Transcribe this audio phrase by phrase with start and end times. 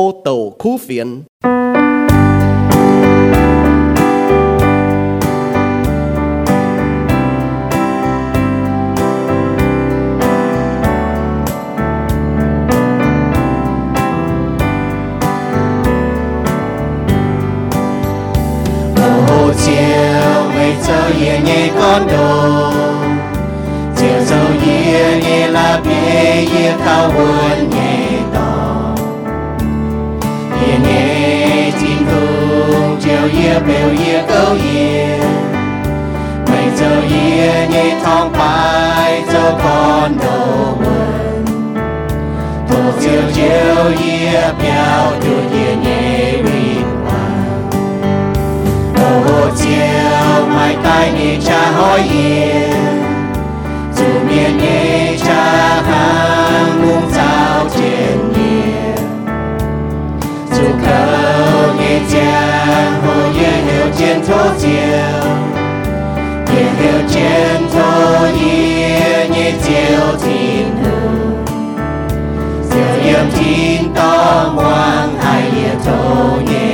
[0.00, 1.22] câu tàu khu phiền.
[21.80, 22.72] con đồ
[23.96, 27.79] chiều dầu yên yên là bia yên cao buồn
[33.49, 35.19] 夜表夜够夜，
[36.47, 37.15] 每周夜
[37.69, 38.37] 夜痛快
[39.27, 39.63] 就看
[40.17, 40.25] 到
[40.79, 40.83] 稳，
[42.67, 43.39] 多久就
[44.03, 44.05] 夜
[44.59, 44.63] 表
[45.19, 45.87] 就夜夜
[46.43, 46.47] 明
[47.05, 47.07] 晚，
[48.95, 48.97] 多
[49.55, 49.63] 久。
[50.55, 52.69] mai tai ni cha hỏi yên
[53.95, 55.33] dù miền nhé cha
[55.87, 58.95] hàng muôn sao trên nhẹ
[60.51, 61.18] dù khâu
[64.58, 65.30] Trên thô chiều
[66.54, 71.44] nhé hiểu trên thô nhé nhé chiều thiên hương
[72.70, 76.70] diệu yếm thiên to ngoan hai nhé thô nhé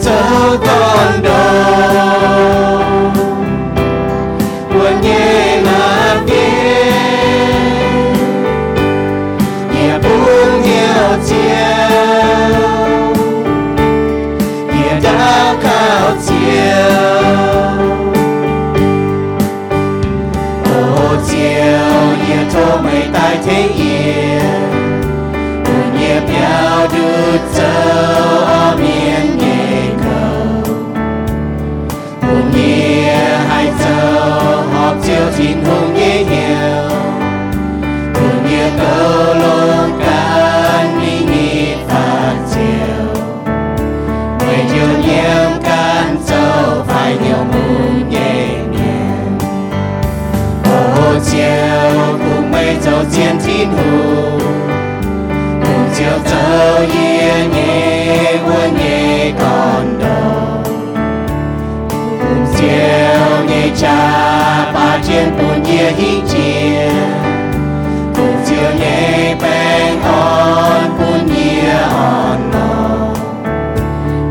[0.00, 2.77] dấu con đâu
[23.48, 24.42] mây thế yên
[25.64, 29.38] buồn nhẹ béo đứt dấu miền
[35.08, 36.90] chiều chín hùng nhé nhiều
[38.14, 43.22] cùng nhớ câu luôn can mi nhị phạt chiều
[44.38, 49.38] người chiều nhiễm can châu phải nhiều mù nhẹ nhàng
[50.64, 51.77] ô chiều
[53.18, 54.40] mây châu chiến thiên hùng.
[55.62, 60.62] Cùng chiều châu yê nhẹ quân nhẹ còn đâu
[62.20, 64.28] cùng chiều nhẹ cha
[65.08, 66.90] trên buồn nhia hi chia
[68.16, 73.08] cùng chiều nhẹ bèn on buồn nhia on no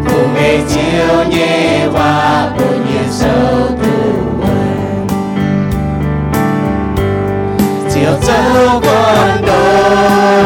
[0.07, 2.49] cùng ngày chiều nhẹ và
[9.89, 10.36] con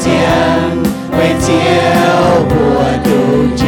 [0.00, 0.08] 间
[1.12, 1.52] 为救
[2.48, 2.56] 我
[3.04, 3.06] 独
[3.54, 3.62] 救，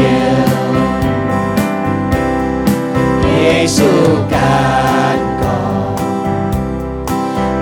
[3.29, 3.31] 耶
[3.67, 3.77] 稣
[4.31, 4.35] 干
[5.39, 5.43] 戈，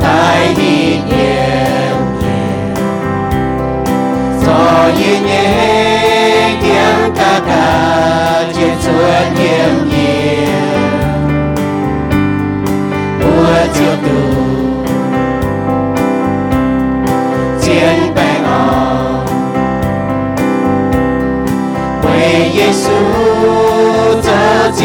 [0.00, 0.04] 带
[0.56, 0.60] 你
[1.10, 1.12] 演
[2.22, 2.24] 演，
[4.38, 4.44] 所
[4.94, 5.28] 以你
[6.62, 6.70] 将
[7.12, 7.50] 大大
[8.52, 8.86] 就尊
[9.34, 9.42] 严
[9.90, 9.98] 也，
[13.20, 13.26] 我
[13.74, 14.08] 就独。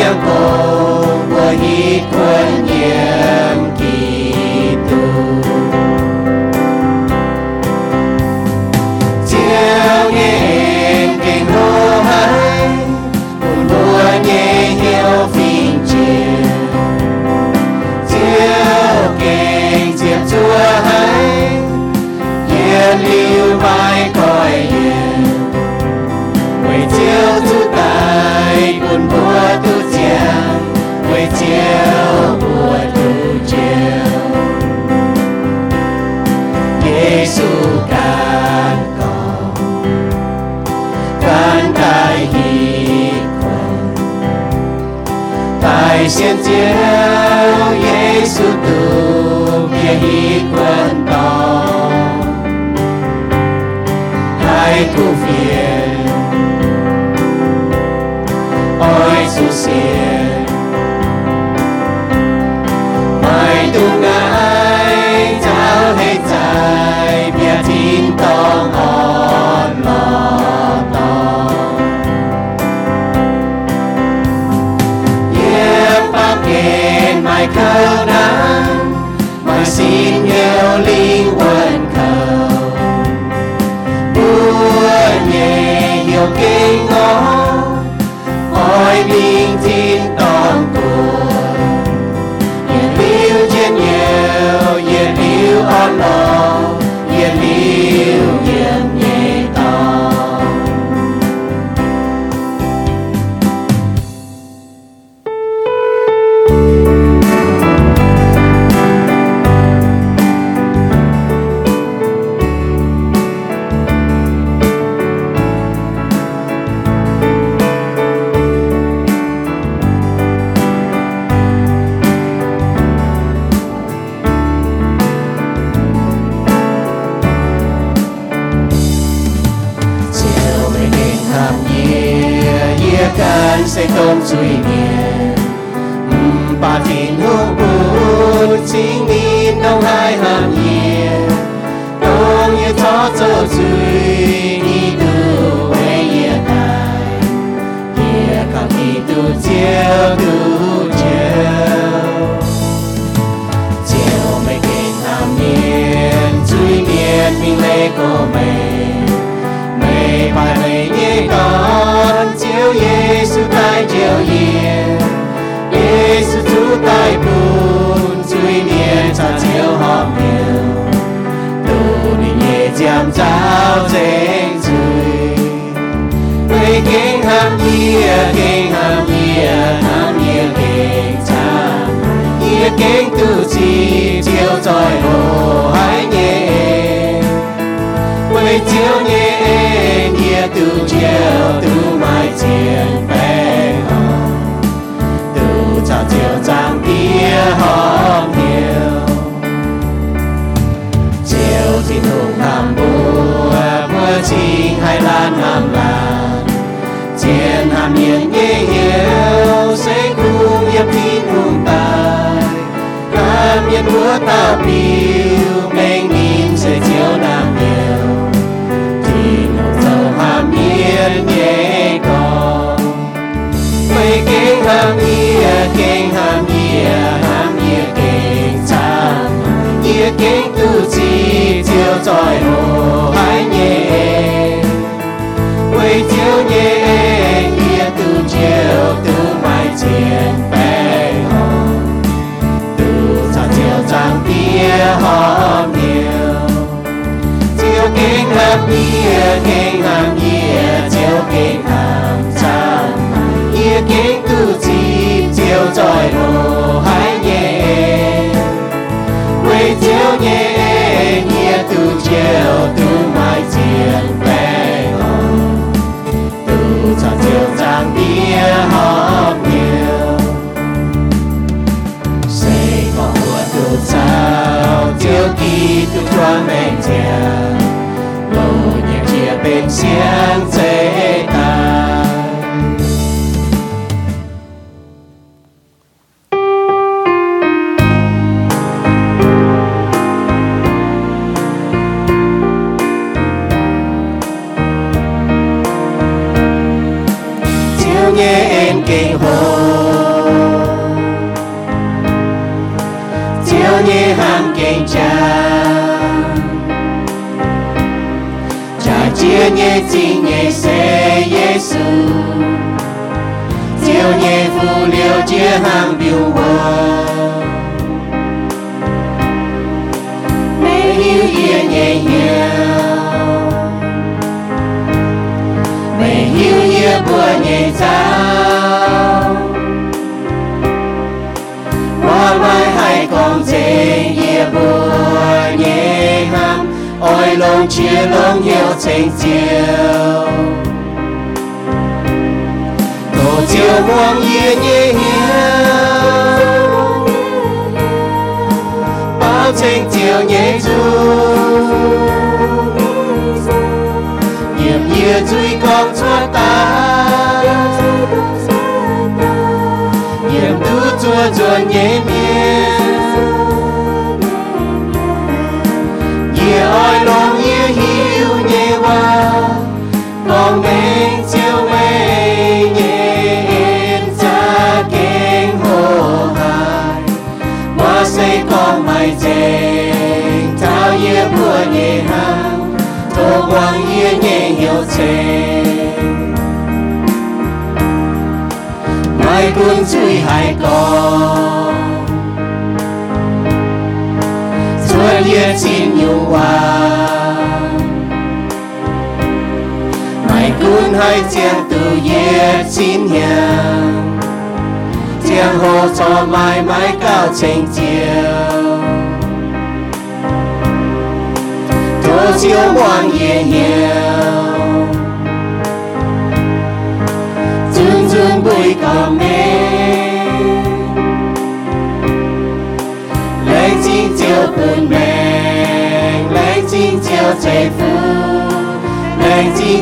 [0.05, 2.74] yêu cầu của nhị quân nhị
[46.25, 50.57] 见解耶稣独免一关
[51.05, 51.13] 刀，
[54.39, 54.43] 海
[54.95, 55.27] 枯竭，
[58.81, 58.83] 爱
[59.27, 59.94] 祖先。
[77.55, 78.93] cao đáng
[79.45, 81.74] mà xin nghèo linh quay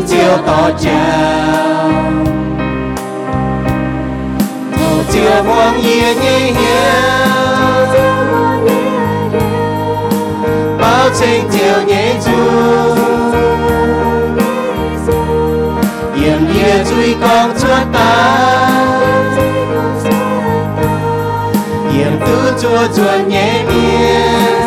[0.07, 1.89] chiều tỏ chào
[5.11, 6.53] chiều hoàng muang yê hiền
[10.79, 12.31] bao chính chiều nhẹ chu
[16.15, 18.43] yểm yê chui con chúa ta
[22.63, 24.62] chúa chúa nhẹ miên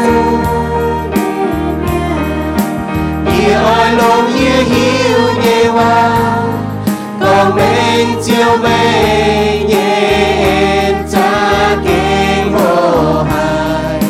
[5.77, 6.43] nhẹ hoa
[7.21, 14.01] Con mình chiều mê nhẹ cha kinh hồ hài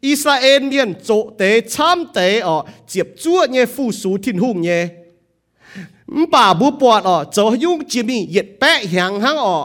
[0.06, 2.56] อิสราเอลเมียนโจเตช้ำเตอ๋อ
[2.88, 4.78] เจียบจ้วเย่ฟูสูทินฮุงเย่
[6.32, 9.58] ป่าบุปผาอ๋อโจยุ่งจิมิเหยียดแปะหางหังอ๋อ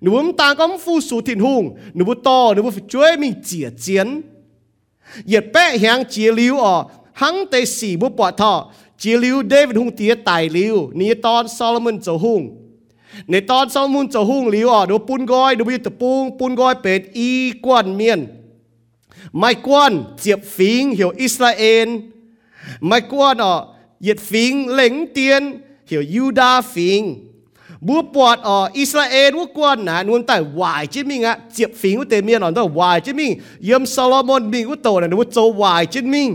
[0.00, 3.16] nếu chúng ta có phu số thiên hùng nếu bố to nếu bố phải chơi
[3.16, 4.22] mình chia chiến
[5.26, 9.76] yết bé hàng chia liu ở hăng tê xì bố bỏ thọ chia liu David
[9.76, 12.56] hùng tía tài liu ní tòn Solomon châu hùng
[13.26, 16.54] ní tòn Solomon châu hùng liu ở đồ pun gói đồ bây tập pun pun
[16.54, 18.26] góiเป็ด y quan miền
[19.32, 21.88] mai quan chiệp phím hiểu Israel
[22.80, 23.66] mai quan ở
[24.00, 27.26] yết phím lĩnh tiền hiểu Judah phím
[27.87, 33.31] บัวปวดอ๋ออิสราเอลวักวนนะนวลแต่วายจิมิงอะเจียบฝีงอุเตมียนอนตัววายจิมิง
[33.65, 36.29] เยี่ยมซาโลมอนมิงว่โตนะนวลโจวายจิมิง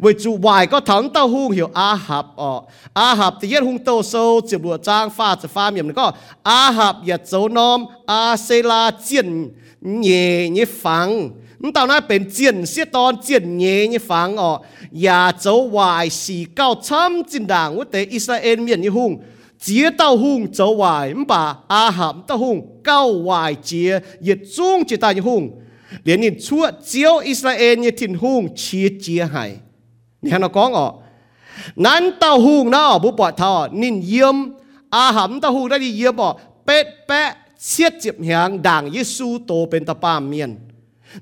[0.00, 2.52] เวจูวายก็ถังเต้าหู้เหี่ยวอาหับอ่อ
[2.98, 4.14] อาหับที่เย็นหุงโตโซ
[4.46, 6.06] เจียบบัวจางฟาจะฟาเมียมก็
[6.48, 7.78] อาหับอย่าโจนอม
[8.10, 9.28] อาเซลาเจียน
[10.02, 10.24] เย่
[10.54, 11.08] เย่ฟัง
[11.62, 14.50] นตอนนั้นเป็นเจียนเสียตอนเจียนเย่ยนี่ฟังอ่อ
[15.02, 19.12] อย่าเจ้าวายสีเก้าช้ำจินด่างวุเตอิสราเอลเมียนยี่หุง
[19.66, 24.84] chia tao hung cháu hoài bà a hàm tao hung cao hoài chia yết chung
[24.88, 25.44] chia ta hung
[26.04, 29.56] liền nhìn chúa chiếu Israel như thìn hung chia chia hại
[30.22, 30.92] nhà nó có ngọ
[31.86, 34.36] นั้นเต้าหูงน่าบุปผาทอนินเยี่ยม
[34.94, 36.26] อาหำเต้าหูงได้ดีเยี่ยมบ่
[36.64, 37.30] เป็ดแปะ
[37.64, 40.50] เชียดเจ็บหางด่างยิสูโตเป็นตะป้ามเมียน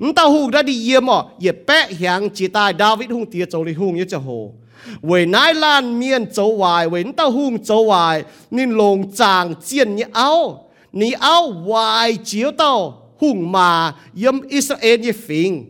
[0.03, 4.29] นเต้าหูงได้ดีเยี่ยมบ่เหยียบแปะหางจีตายดาวิดหุงเตียโจลิหุงยจะโห
[5.02, 15.66] 为乃烂面走坏，为到红走坏，你龙长见你凹，你凹坏照到红嘛，因以色列一fin。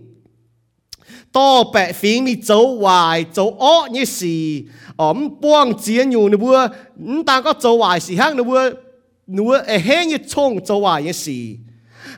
[1.32, 4.26] 多白fin 你走坏走恶你事，
[4.98, 6.56] 哦唔帮钱用你会，
[7.04, 8.76] 唔但个走坏时行你会，
[9.26, 11.32] 你会诶轻一冲走坏一事，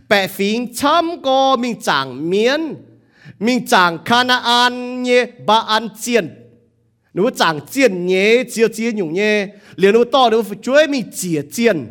[0.08, 2.78] 白 fin 参个明长面，
[3.38, 6.38] 明长看那安嘢把安见。
[7.17, 9.49] nếu chẳng chiến nhé chia chia nhung nhé.
[9.77, 11.87] Liền nếu to nếu phải chuối mình chia chiến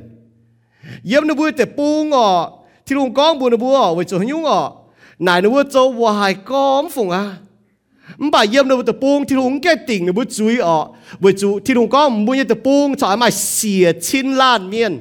[1.04, 4.42] yếm nếu vui để buông ngọ, thì luôn con buồn nếu bua với chỗ nhung
[4.42, 4.74] ngọ.
[5.20, 7.36] Nãy nếu châu hòa hoài con phùng à.
[8.32, 10.90] Bà yếm nếu vui để buông thì luôn cái tỉnh nếu vui chui ọ.
[11.20, 15.00] Với chỗ, thì luôn con muốn để buông cho mà xỉa chín lan miên.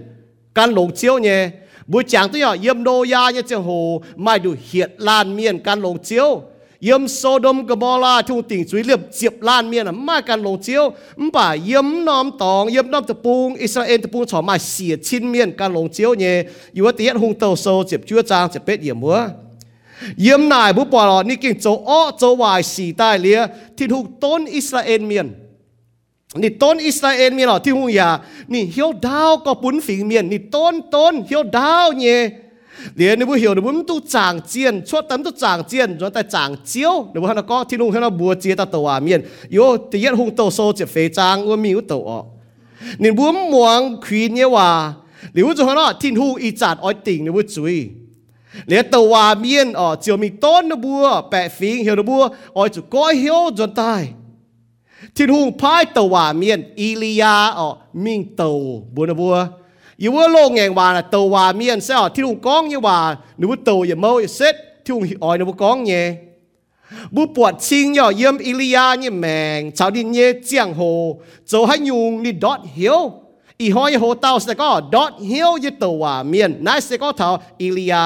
[0.54, 1.50] Can lồng chiếu nhé.
[1.86, 5.58] Buổi chẳng tôi nhỏ yếm đô ya như chẳng hồ mai đủ hiện lan miên
[5.58, 6.42] can lồng chiếu
[6.84, 10.42] yếm Sodom cái bò la chung tỉnh suy liệp, diệp lan miền à mà cần
[10.42, 10.92] lồng chiếu.
[11.32, 15.32] Bà yếm nom tòng, yếm nom tập bung Israel tập bung chỏ mai xỉa chín
[15.32, 16.42] miền cần lồng chiếu nhé.
[16.72, 19.28] Yếu tiết hung tàu sâu diệp chưa trang, diệp bết yếm múa.
[20.16, 23.86] Yếm nài bố bò lọ ni kinh châu ó, châu vài xì tai lia thì
[23.86, 25.32] hung tôn Israel miền
[26.34, 28.18] ni tôn Israel miền lọ thì hung ya
[28.48, 32.30] ni hiếu đau có bún phình miền ni tôn tôn hiếu đau nhé
[32.94, 36.22] liền nếu hiểu, nếu muốn tu chàng chiên, chốt tấm tu chàng chiên rồi ta
[36.22, 39.22] chàng chiếu, nếu muốn nó có thiên hùng nó bùa chia ta tàu à miền
[39.56, 42.24] yo thì yết hùng tàu sâu chỉ phê trang, ua miu tàu ọ.
[42.98, 44.92] Nên muốn muang khí nhé hòa à,
[45.34, 47.86] nếu cho nó thiên hùng y chặt ói tình, nếu muốn chú ý.
[48.66, 52.28] Liền tàu à miền ọ, chiều mình tôn nó bùa, bẹ phí hiểu nó bùa
[52.54, 54.08] ói chủ coi hiểu rồi tai.
[55.14, 58.60] Thiên hùng phái tàu à miền Ilia ọ, minh tàu
[58.94, 59.46] bùa nó bùa
[59.96, 63.48] yêu lo nghe hòa là tàu hòa miền sao thì lùng con như hòa nếu
[63.48, 64.54] bút tàu giờ mâu xét
[64.84, 66.14] thì lùng ỏi nếu bút con nhé
[67.10, 71.78] bút bọt xin nhỏ yếm Ilia như mèng cháu đi nhé chiang hồ cháu hãy
[71.78, 73.12] nhung đi đọt hiếu
[73.56, 77.12] ý hỏi hồ tàu sẽ có đọt hiếu như tàu hòa miền nãy sẽ có
[77.12, 77.96] thảo Ilia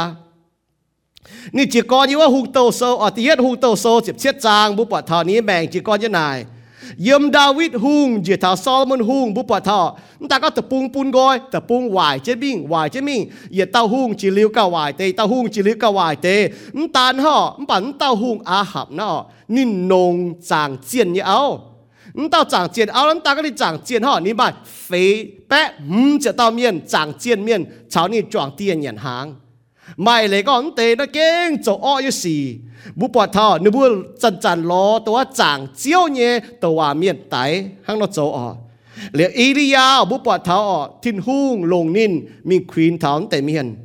[1.57, 6.39] นี่จีกรยี่ว่าหุงเตาโซอติเยตหุงเตาโซเจ็บเชียดจางบุปผาทานี้แบ่งจีกรยี่นาย
[7.09, 9.81] ยมดาวิดฮุงเจตาซอลมอนฮุงบุปผาทอ
[10.31, 13.21] ตาก็ตะปุงปุนกอยตะปุงวายเจบิงวายเจมิง
[13.55, 16.27] เยเต้าฮุงจิลิวกะไหวเตเต้าฮุงจิลิวกะไหวเต
[16.77, 19.11] มตานฮอมปันเต้าฮุงอาหับนอ
[19.55, 20.15] นินนง
[20.51, 21.43] จางเจียนเนี่ยเอา
[22.31, 24.53] เต้าจางเจียนเอาแล้วตาก็ได้จางเจียนห่อนี่บ้าน
[24.85, 24.91] เฟ
[25.49, 27.61] แปะมึงจะเต้าเมียนจางเจียนเมียน
[27.93, 29.27] ชาวนี่จ่องเตียนเหยียนหาง
[29.97, 32.59] mày lấy con tê nó kén, chỗ o yêu gì
[32.95, 33.81] bu bỏ thọ nếu bu
[34.21, 38.57] chân chân lo tôi chẳng chiếu nhé tôi miền tái, hăng nó chỗ o
[39.13, 43.77] liệu Iria bu bỏ thọ thiên hung lồng nín, mình khuyên thảo tại miền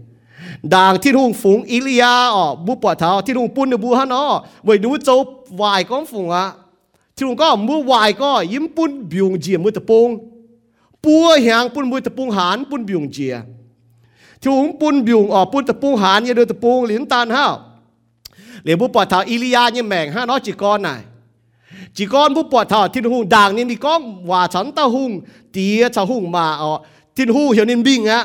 [0.63, 4.09] Đang thiên hung phúng Iria ở bu bỏ thọ thiên hung bún nếu bu hắn
[4.09, 6.51] nó vậy nếu chỗ vài con phúng à
[7.15, 10.17] thiên hung có mua vài có, yếm bún biung diệm mua tập bông
[11.03, 13.39] bùa hàng bún mua tập bông hán bún biung diệm
[14.51, 17.53] างปุ่นมือตะปงหานปุ่นบิวงเจียที่งปุ่นบิวอ๋อปุ่นตะปูหานเนี่ยเดือตะปูหลินตานห้าว
[18.63, 20.95] เหลียวบุปผาทาอิลียาเนี่ยแมงห้าน้อยจีกรน่ะ
[21.97, 25.11] จีกรบุปผาทาที่หุงด่างนี่มีก้องว่าฉันตะหุง
[25.51, 26.71] เตียชาหุงมาอ๋อ
[27.15, 28.23] ที่หุงเหี่ยวนินบิงอะ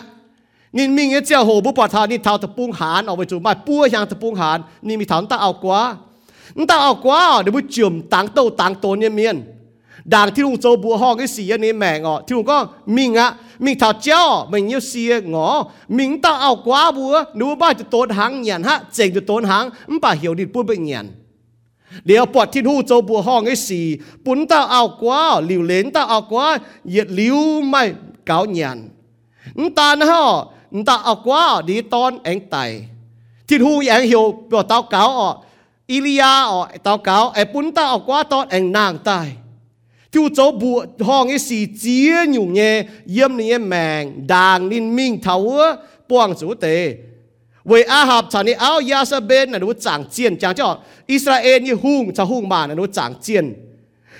[0.76, 5.80] นินบิงเนี่ยเจ้าโหบุปผาทานี่เท้าตะปูหานเอาไปจู่มาปั้วยางตะปูหานนี่มีถามตาเอากว่า
[6.70, 9.36] ตาเอากว่าเดี๋ยวบุจุ่มต่างโตต่างโตเนี่ยเมียน
[10.14, 12.58] ด่างที่ลุงโจบัวห้อง cái xì này mẹ ngọ ที่ลุงก็
[12.96, 13.28] มิงอะ
[13.64, 15.46] มิง thảo chéo mình yêu xì ngọ
[15.96, 21.06] mình ta ao quá búa nếu ba จะต้นหางเหยียนฮะเจงจะต้นหางมันป่าเหี่ยวดิปุ่นไปเหยียน
[22.06, 23.80] เดี๋ยวปอดที่หูโจบัวห้องไอ้สี
[24.24, 26.46] ปุ่นตาเอากว่าหลิวเลนตาเอากว่า
[26.88, 27.82] เหยียดหลิวไม่
[28.26, 28.78] เกาเหยียน
[29.58, 30.24] นตานะฮะ
[30.76, 32.56] นตาเอากว่าดีตอนเอ็งไต
[33.48, 35.32] ที่หูแองเหี่ยวปอดเตาเกาอะ
[35.90, 39.28] อิลียาอะเตาเกาไอ้ปุ่นตาเอากว่าตอนเอ็งนางตาย
[40.12, 45.20] chú cháu bùa hong cái gì chia nhủ nhẹ yếm này mèng đàng ninh minh
[45.22, 45.56] thấu
[46.08, 46.96] buông chủ tề.
[47.64, 50.38] Với A Hab chả này áo ya sa bên là nó chẳng chiên.
[50.38, 53.54] Chẳng cho Israel như hung cho hung mà là nó chẳng chiên.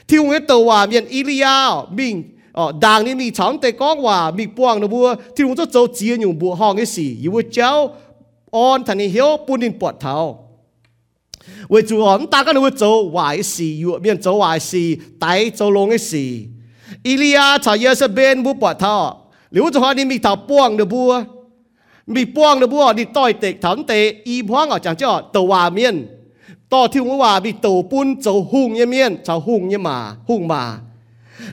[0.08, 1.46] Thiếu cái tàu hòa miền Ilia
[1.90, 2.22] mình
[2.52, 5.86] ờ đàng ninh mình chẳng tề con hòa mình buông nó bùa thiếu chỗ cháu
[5.94, 7.94] chia nhủ bùa hong cái gì yêu cháu
[8.50, 10.47] on thành hiếu bùn ninh bọt thảo.
[11.69, 16.17] 为主哦，大家都会做坏事，若面做坏事，抵做long嘅事。
[17.03, 18.85] 伊利亚在耶稣边冇白头，
[19.49, 21.11] 你好做下你咪头帮的不？
[22.05, 22.93] 咪帮的不？
[22.93, 25.95] 你ต่อยเตะถอนเตะอีพวงอ่ะจังเจ้าตัวว่าเมียน
[26.71, 29.97] ต่อที่ว่ามีตัวปุ้น做หุ่งเมียนจะหุ่งเยมา
[30.29, 30.63] หุ่งมา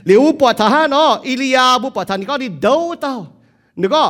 [0.05, 3.13] หรือปวดทหารเนาะอิลียาบุปทานก็ดีเดาเต้า
[3.81, 4.03] นี่ก็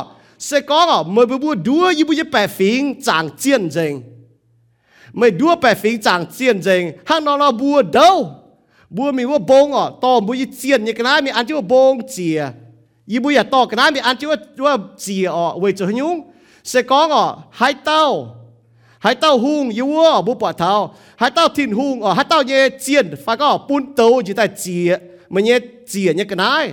[0.44, 2.36] เสกองอ่ะไม่บุดูยี่บุยแป
[5.17, 8.09] ไม่ดัวไปฟิงจางเจียนเจงห้างนอนบัวเดา
[8.95, 12.39] บัวมีว่าบงอ่ะต่อบุยเจียนยังกระนั้นมีอันที่ว่าบงเจีย
[13.11, 16.15] ยี่บุยต่อกระนั้นมีอันที่ว่าว่าเจียอ่ะเวจุหยุง
[16.67, 17.25] เสกองอ่ะ
[17.59, 18.03] หายเต้า
[19.03, 20.73] หายเต้าหุงยี่วัวบุปผาเท้า
[21.21, 24.89] หายเต้าทินหุงอ่ะหายเต้าเย่เจียนฟ้าก็ปุ่นโตอยู่แต่เจีย
[25.33, 25.55] มันเย่
[25.89, 26.65] เจียยังกระนั้น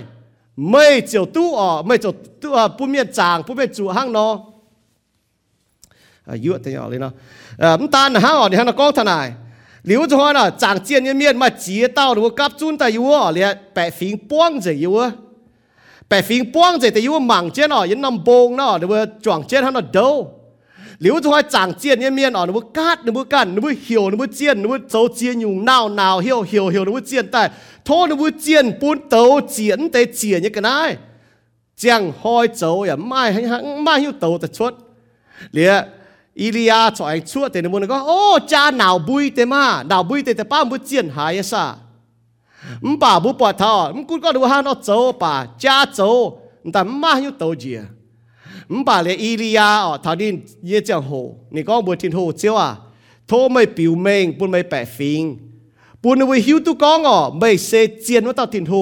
[0.69, 4.27] ไม่เจียวตู้อ่ะไม่เจียวตู้อ่ะปุ่นเมียนจางปุ่นเมียนจู่ห้างนอ
[6.29, 7.13] อายุแต่ยังเลยเนาะ
[7.59, 9.33] um tan ha on han ko thanai
[9.83, 13.03] liu cho na chang chien ni mien ma chi tao lu kap chun ta yu
[13.03, 14.91] o le pe phing puang je yu
[16.09, 18.87] pe phing puang je te yu mang chen o yin nam bong na de
[19.23, 20.27] chuang chen han do
[20.99, 24.09] liu cho chang chien ni mien on bu kat nu bu kan nu bu hiu
[24.11, 24.77] nu bu chien nu bu
[25.67, 27.49] nao nao hiu hiu hiu nu bu chien tai
[27.85, 29.89] tho nu bu chien pun tao chien
[30.41, 30.97] như cái này.
[31.77, 34.73] Chẳng hoi chou ya mai hang mai hiu tao ta chuột
[35.51, 35.83] lia
[36.39, 38.19] อีลียาจ่อยชั่วแต่ในมุนก็โอ้
[38.51, 41.65] จ้าหนาวบุยเตมาหนาวบุยเตแต่ป้ามุเจียนหายซะ
[42.85, 44.89] มป่าบุปอทอมกูก็ดูฮานอโจ
[45.23, 45.99] ป่าจ้าโจ
[46.71, 47.79] แต่มาอยู่โตเจีย
[48.73, 50.29] มป่าเลยอีลียาอ๋อท่านี้
[50.65, 51.11] เยจังโห
[51.53, 52.69] นี่ก็บัวทินโหเจ้าอ่ะ
[53.27, 55.21] โทไม่ปิวเมงปุ่นไม่แปะฟิง
[56.01, 57.71] ปุ่นวิหิวตุกองอ๋อไม่เซ
[58.01, 58.73] เจียนว่าตาทินโห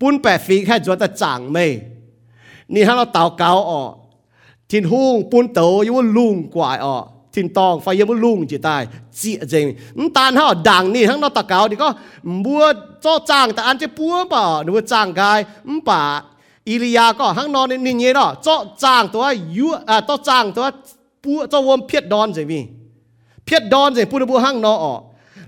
[0.00, 1.66] ปุ่นแปะฟิงแค่จวนแต่จางไม่
[2.72, 3.82] นี่ฮานอเต่าเกาอ๋อ
[4.70, 6.96] ทิ้นหุงปุ่นเต๋อยว่าลุงกว่าออ
[7.34, 8.82] ทิ้นตองไฟยมุลุงจิตาย
[9.18, 9.66] จีเจง
[10.16, 11.88] ตานห่าดังนี่ทั้งนอตะเกาดีก็
[12.44, 12.64] บัว
[13.04, 15.38] จ้อจ้างแต่อันจะปัวป่ะนึกว่าจ้างกาย
[15.76, 16.00] มป่า
[16.68, 19.24] อิริยาก็ทั้งนอนนี่เงี้ยเนาะจ้อจ้างตัว
[19.56, 20.64] ยุอ่าจ้อจ้างตัว
[21.24, 22.60] ปัวจ้อวมเพียดดอนเจมี
[23.44, 24.94] เพียดดอนเจปุระบัวห้างนอออ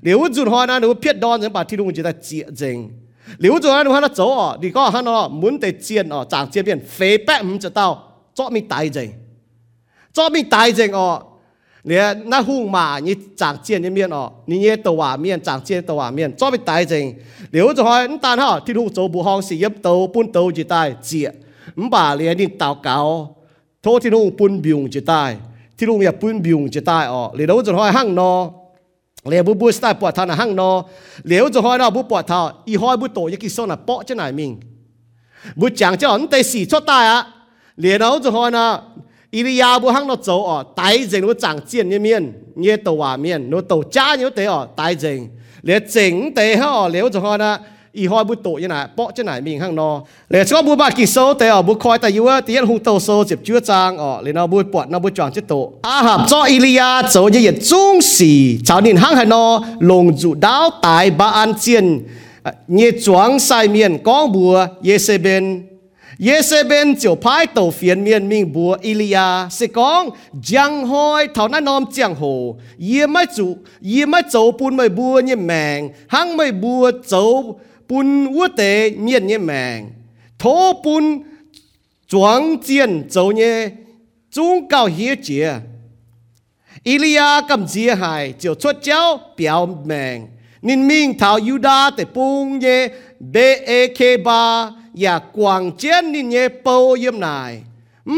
[0.02, 2.76] เดี๋ยวจุดหอนะหนูเพียดดอนเจป่าที่ลุงจิตายจีเจง
[3.38, 7.88] เหรืยว่าจุดหอนะหนูฮันเจ้าอ๋อดีก็ฮันนอหมุนแต่เจียนอ๋อจางเจียนเปลี่ยนเฟยแปะมันจะเต้า
[8.36, 9.10] cho mi tai dành
[10.16, 11.12] cho mi tai dành ọ
[11.84, 15.40] nè, na hung mà như chẳng chiên như miên ọ như như tàu hỏa miên
[15.46, 16.36] chẳng chiên tàu hỏa miên.
[16.36, 17.06] Cho mi tai dành
[17.52, 20.50] nếu cho hỏi tan ha thì hung châu bù hong xì yếm tàu bún tàu
[20.56, 21.28] chỉ tài chia
[21.90, 23.36] bà liền đi tàu cáo.
[23.82, 25.36] Thô thì hung bún biung chỉ tai.
[25.78, 27.30] Thì hung nhà bún biung chỉ tài ọ.
[27.34, 28.50] Liền đâu cho hỏi, hăng no?
[29.30, 30.70] เลี้ยบุบุสไตปวดทานหังนอ
[31.28, 34.50] เลี้ยวจะห้อยเราบุปวดทาอีห้อยบุโตยกิโซน่ะเปาะเจ้าไหนมิง
[35.60, 37.20] บุจังเจ้าอันเตสีชดตายอะ
[37.76, 38.80] liền áo cho hoa na
[39.30, 43.82] Iriya bu hang nó chỗ ở tái dình nó chẳng chiến như miền nó tàu
[43.92, 45.28] cha như thế ở tái dình
[45.62, 47.58] liền chỉnh thế ha ở liễu cho hoa na
[47.92, 48.24] y hoa
[48.60, 51.48] như này bỏ trên này mình hang nó liền cho bu ba kỳ số thế
[51.48, 54.46] ở bu khói tại yếu tiền hung tàu số chụp chứa trang ở liền nó
[54.46, 58.80] bu bọt nó bu chọn chết tụ à cho Iriya chỗ như trung sĩ cháu
[58.80, 62.00] nhìn hang hà nó lồng dụ đáo tại ba an chiến
[62.66, 65.62] như chuang sai miền con bùa yê bên
[66.18, 70.08] Jezebel chiều phái tàu phiền miền mình bùa Ilia sẽ con
[70.44, 74.88] giang hoi thảo nát nom giang hồ yê mai chủ yê mai châu bùn mai
[74.88, 77.42] bùa như mèng hăng mai bùa chỗ
[77.88, 79.90] bùn ua tế miền như mèng
[80.38, 81.22] thô bùn
[82.08, 83.68] chuang chiến chỗ nhé
[84.30, 85.52] chúng cao hiế chìa
[86.82, 90.26] Ilia cầm chia hài chiều xuất cháu biểu mèng
[90.62, 92.88] nên mình thảo Yuda tế bùn nhé
[93.20, 94.70] BAK Ba.
[95.00, 97.52] อย่ากวางเจนนินเยเปาเยี่ยมนาย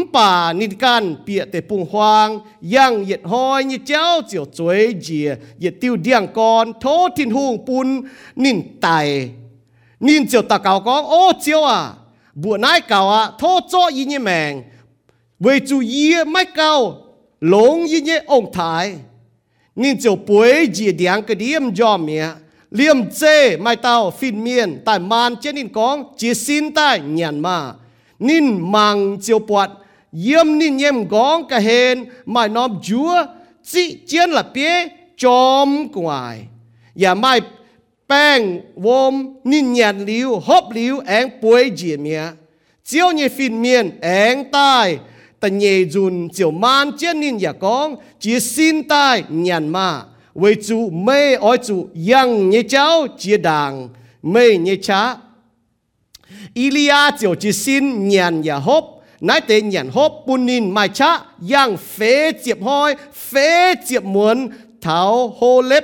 [0.01, 2.29] มป่านินกันเปียแต่ปุงหวาง
[2.73, 7.87] ยังเหยียดหอยนี่เจ้าเจียวจวยเจียเหยียดติวเดียงกอนโทษทินหงปุน
[8.43, 8.87] นินไต
[10.05, 11.79] นินเจียวตะเก่ากองโอ้เจียวอ่ะ
[12.41, 14.53] บัวนายเก่าอ่ะโทษโจยินยแมง
[15.41, 16.71] เวจูเยียไม่เก่า
[17.49, 18.85] หลงยินยองท้าย
[19.81, 22.25] นินเจียวป่วยเจียเดียงกระเดียมยอมเมีย
[22.71, 27.39] liềm chê, mai tàu phìn miền tại màn trên nín con chỉ xin tại nhàn
[27.39, 27.73] mà
[28.19, 29.69] nín mang chiều bọt
[30.25, 33.25] yếm nín yếm gón cả hên, mai nóm chúa
[33.63, 36.45] chỉ chiến là pế chom ngoài và
[36.95, 37.41] dạ mai
[38.07, 42.23] bang wom nín nhàn liu hốp liu én bối dìa mía
[42.85, 44.97] chiều nhì phìn miền én tai
[45.39, 50.01] ta nhẹ dùn, chiều man trên nín giả con chỉ xin tại nhàn mà
[50.38, 53.88] với chủ mê ôi chủ yang như cháu chia đàng
[54.22, 55.16] mê như cha
[56.54, 65.74] 伊利亚就只信年也好，乃得年好半年卖差，让非接开，非接门，头好粒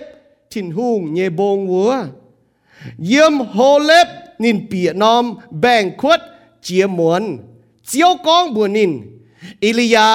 [0.48, 1.90] 天空夜蹦วัว
[3.04, 4.08] เยี่ยมโฮเล็บ
[4.42, 5.24] นินเปียนอม
[5.60, 6.20] แบ่งขวด
[6.62, 7.24] เจียมวน
[7.86, 8.92] เจียวกองบัวนิน
[9.62, 10.10] อิลียา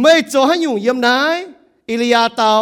[0.00, 1.36] ไม่โจให้อยู่เยี่ยมนาย
[1.88, 2.52] อิลียาเตา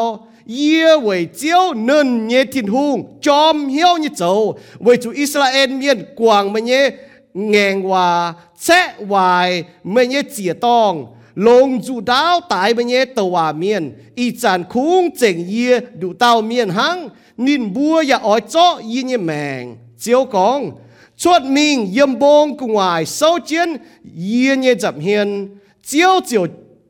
[0.46, 6.06] yêu với chiếu nên nhé thiên hùng chom hiếu như châu với chủ Israel miền
[6.16, 6.90] quảng mà nhé
[7.34, 11.06] ngàn hòa sẽ hoài mà nhé chìa tong.
[11.36, 16.14] Lông dù đáo tái mà nhé tàu hòa miền y chàn khung chỉnh ye đủ
[16.14, 20.72] tàu miền hăng nín bua ya ỏi chó y nhé mèng chiếu con
[21.18, 23.70] chuột mình yêm bông cùng ngoài sâu chiến
[24.18, 26.46] ye nhé dập hiền chiếu chiếu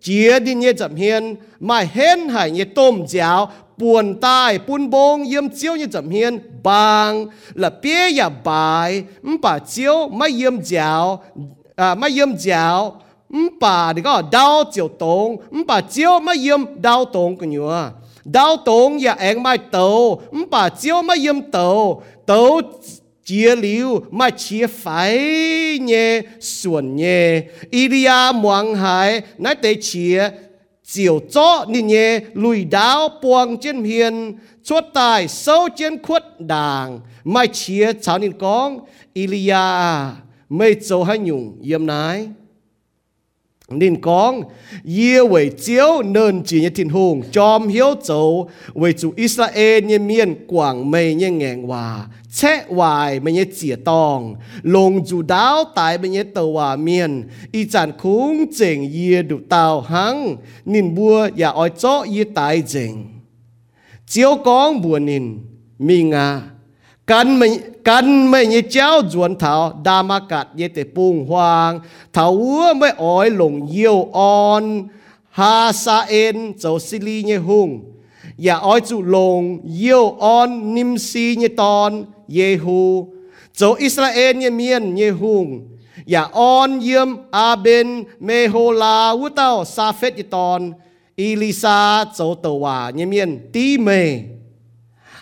[0.06, 5.24] chia đi nhé chậm hiền, mà hên hải nhé tôm giáo buồn tai buồn bông
[5.24, 9.04] yếm chiếu như chậm hiền bằng là bia ya bài
[9.42, 11.24] bà chiếu mà yếm giáo
[11.76, 13.02] à mà yếm giáo
[13.60, 15.38] bà thì có đau chiều tông
[15.68, 17.92] bà chiếu mà yếm đau tông cái nhựa.
[18.26, 22.62] Đau tông ya anh mai tàu bà chiếu mà yếm tàu tàu
[23.26, 25.18] chia liu, mà chia phải
[25.80, 30.30] nhé xuân nhé Iria Muang Hải nãy tế chia,
[30.84, 37.00] chiều cho ni nhé lùi đáo buông trên hiền chuột tài sâu trên khuất đàng.
[37.24, 38.80] Mai chia, cháu nên con
[39.14, 39.56] Ilia
[40.50, 42.28] mây châu hay nhung, yếm nái
[43.70, 44.42] nên con
[44.84, 50.00] yêu wei chiếu nên chỉ như thiên hùng, chom hiếu châu wei chủ Israel như
[50.00, 54.36] miền quảng mây như ngẹn hòa che hoài mây như chìa tòng.
[54.64, 59.38] Lồng chủ đáo tại mây như tàu hòa miền y chản khung chỉnh yêu đủ
[59.50, 63.06] tàu hăng nên bua ya oi chó ye tài chỉnh.
[64.08, 65.40] Chiếu con bùa nên
[65.80, 66.42] mi ngà.
[67.11, 69.55] กองบัวนิน มีงากันไม่กันไม่ยังเจ้าจวนเถา
[69.87, 71.73] ดามากัดเยเตปุงหวาง
[72.13, 74.65] เถาวัวไม่อ้อยหลงเยี่ยวอ่อน
[75.39, 77.69] ฮาซาเอ็นเจ้าซิลีเยหุง
[78.43, 79.41] อย่าอ้อยจุลง
[79.77, 81.93] เยี่ยวอ่อนนิมซีเยตอน
[82.31, 83.13] Yehu
[83.55, 90.23] Dẫu Israel như miền Yehung Ya on yếm Aben Mehola Ú tao Sa phết y
[90.23, 90.73] ton
[91.17, 94.19] Elisa dẫu tàu hòa như miền Tí mê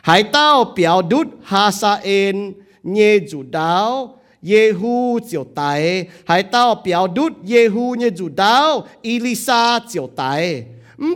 [0.03, 4.15] hải tao biểu đút ha sa en, nhê chủ đáo
[4.49, 6.07] Yehu chiều tài.
[6.25, 10.63] Hải tao biểu đút Yehu nhê chủ đáo, Elisa chiều tài.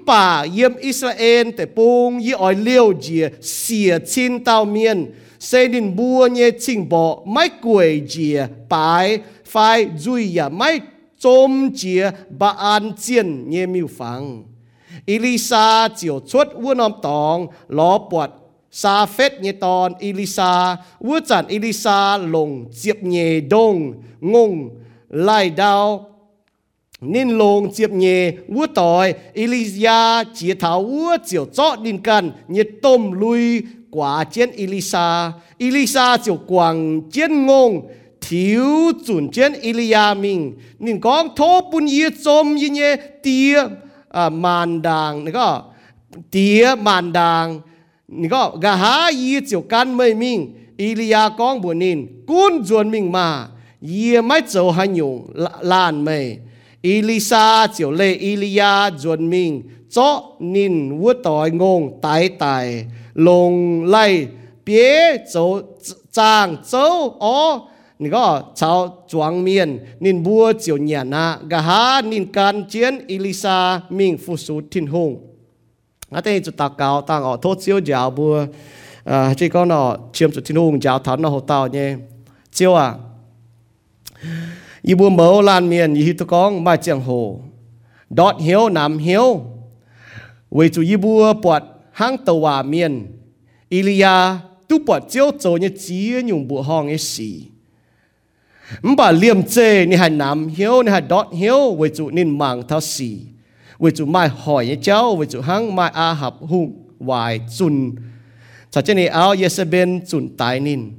[0.05, 5.11] Bà yếm Israel tế bông yi ỏi liêu dìa xìa chín tao miên.
[5.39, 10.79] Xây đình bua nhê trình bộ mái quầy dìa bài phai dùi ya mái
[11.19, 14.43] chôm dìa ba an chiên nhê miêu phẳng
[15.05, 18.46] Elisa chiều chuốt vua nòm tòng ló bọt
[18.81, 20.53] ซาเฟตเนตอนอิลิซา
[21.07, 21.99] วูจันอิลิซา
[22.29, 23.13] หลงเจียบเน
[23.53, 23.75] ดง
[24.33, 24.51] งง
[25.23, 25.87] ไล่ดาว
[27.13, 28.05] นินลงเจียบเน
[28.53, 30.01] วูตอยอิลิยา
[30.33, 33.43] เจียถาวัวเจียวเจาะดินกันเนต้มลุย
[33.95, 35.07] กว่าเจียนอิลิซา
[35.61, 36.75] อิลิซาเจียวกวาง
[37.11, 37.71] เจียนงง
[38.25, 38.67] ทิว
[39.05, 40.39] จุนเจียนอิลิยามิง
[40.83, 42.81] นินกองโทปุญเยจมยินเย
[43.21, 43.55] เตีย
[44.43, 45.47] มานดังนี่ก็
[46.31, 47.47] เตียมานดัง
[48.19, 50.39] นี่ก็กะหายีเจียวกันไม่มิง
[50.81, 53.27] อีลียากองบุนินกุนจวนมิงมา
[53.87, 55.15] เยี่ยไม่เจ้าหันยง
[55.71, 56.17] ลานไม่
[56.85, 59.51] อีลิซาเจียวเลอีลียาจวนมิง
[59.91, 60.15] เจาะ
[60.53, 62.65] นินวัวต่อยงงตายตาย
[63.27, 63.53] ลง
[63.89, 64.05] ไล่
[64.63, 64.89] เปีย
[65.29, 65.43] เจ้า
[66.17, 66.85] จางเจ้า
[67.23, 67.37] อ๋อ
[68.01, 68.25] นี่ก็
[68.59, 68.79] ชาว
[69.11, 69.69] จวงเมียน
[70.03, 73.57] นินบัวเจียวเนียนะกะหานินการเจียนอิลิซา
[73.97, 75.11] มิงฟุสูทินหง
[76.11, 78.45] ngã tên chụp tạc cao tàng ở thốt siêu giáo bùa.
[79.03, 81.95] À, chỉ có nó chiếm chút thiên hùng giáo thắng nó hậu tàu nhé.
[82.51, 82.93] Chiêu à?
[84.81, 87.41] Y bùa mở lan miền y hít con mai chiang hồ.
[88.09, 89.41] Đọt hiếu nằm hiếu.
[90.51, 93.07] Vì chủ y bùa bọt hang tàu hòa miền.
[93.69, 94.09] Ilia
[94.67, 97.41] tu bọt chiêu châu như chia nhung bùa hong ấy xì.
[98.81, 101.75] Mà liềm chê, ni hai nam hiếu, ni hai đọt hiếu.
[101.79, 103.19] Vì chủ nên mang thao xì.
[103.76, 107.94] ยนอีฮิตกองมาเจียงโหดอดเหียวนำเหียวเวจูอีบัวปวดห้างตะวาเมียนอิลียาตุปวดเจียวโจเนี่ยจีอยู่บัวห้องเอสี 唔把廉借你系南晓，你系 dot 晓，为主你盲头时，为主卖海一招，为主行卖阿合红坏尽，
[108.70, 110.94] 就即你拗也是边尽大您，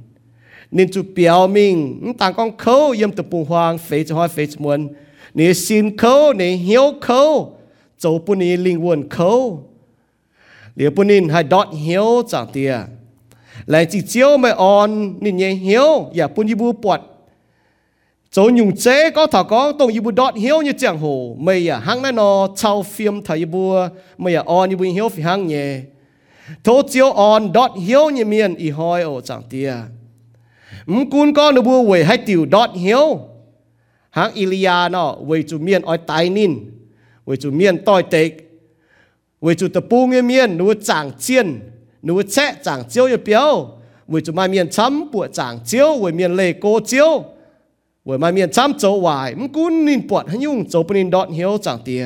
[0.70, 4.90] 您就表明，唔但讲口验得半荒，非就开非就门，
[5.32, 6.42] 你心口你
[6.74, 7.58] 晓口，
[7.98, 9.62] 就不你灵魂口，
[10.74, 12.86] 你不你系 dot 晓咋啲，
[13.66, 17.00] 嚟自招咪按，你嘢晓，也不你不拨。
[18.31, 21.35] chỗ nhung chế có thảo có, tông ibu đọt hiếu như chẳng hồ.
[21.39, 23.73] Mày à hang này nó chào phim thầy ibu
[24.17, 25.81] mày à on ibu hiếu phi hang nhẹ
[26.63, 29.73] thô chiếu on, đọt hiếu như miền y hoi ở chẳng tia.
[30.85, 33.19] Mắm cún con ibu về hay tiểu đọt hiếu.
[34.09, 36.55] Hang Ilia nó về chủ miền oi tai nín.
[37.25, 38.31] Về chủ miền toi tệ
[39.41, 41.59] về chủ tập bu nghe miền nó chẳng chiên.
[42.01, 43.69] Nó chạy chẳng chiếu như béo
[44.07, 45.97] về chủ mai miền chấm bùa chẳng chiếu.
[46.03, 47.23] Về miền lệ cô chiếu.
[48.11, 52.03] วยมาเมียนซ้ำโจวายมกุนนินปวดให้ยุ่งโจปนินดอดเหียวจังเตีย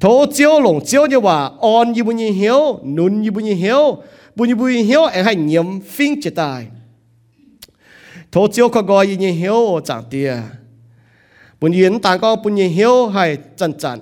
[0.00, 2.60] โทเจียวหลงเจียวเนี่ยว่าออนยิบุญเหียว
[2.96, 3.82] นุนยิบุญเหียว
[4.36, 6.62] บุญยิบุญเหียวแองให้เงียมฟิงจะตาย
[8.30, 10.30] โทเจียวก็กอยยิเหียวจังเตีย
[11.60, 13.24] บุญยืนต่างก็บุญเหียวให้
[13.60, 13.98] จันจัน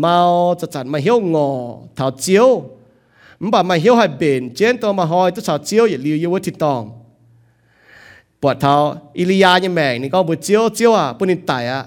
[0.00, 0.16] เมา
[0.60, 1.48] จันจันมาเหียวงอ
[1.94, 2.48] เท้าเจียว
[3.40, 6.82] มันบอกมาเหียวให้เบนเจนตัวมาหอยตัวสาวเจียวอย่าลิวเยาวทิตอง
[8.42, 8.74] ปวดเท้า
[9.18, 11.82] อิลียาเนี่ยแมงนี่ก็บุเจียวเจียวอ่ะปุ่นินไตอ่ะ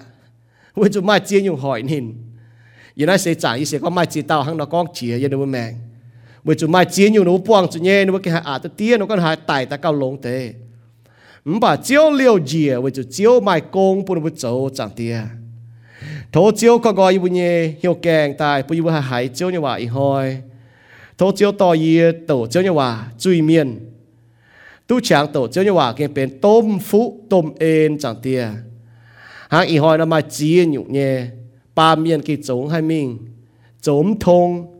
[0.79, 2.05] ว่าจะมาเจียอยู่หอยนิน
[2.97, 5.71] ยันนั้นเสียจ่ายเสียก็มาจีเต้าหังนก้องเจียยันนู้นแมง
[6.45, 10.37] บุจุมาเจียอยู่นู้นปวงจุเย่นู้นก็หาอาตเตี้ยนู้นก็หาไตแต่เก้าลงเตะ
[11.47, 14.45] มันป่าเจียวเลี้ยวเจียว่าจะเจียวไม่กงปุ่นบุโจ
[14.77, 15.15] จังเตี้ย
[16.31, 20.27] โถเจียวก็กอยบุเย่เหี่ยวแกงตายปุ่ยบุหายเจียวเนี่ยว่าอีหอย
[21.15, 22.89] โถเจียวต่อเยี่ยโตเจียวเนี่ยว่า
[23.21, 23.69] จุยเมียน
[24.87, 28.47] tu chàng tổ cho như hòa kia bên tôm phú, tôm ên chẳng tia
[29.49, 31.27] hàng y hỏi là mà chi nhụ nhẹ
[31.75, 33.17] ba miền kỳ trống hai mình,
[33.81, 34.71] trống thông.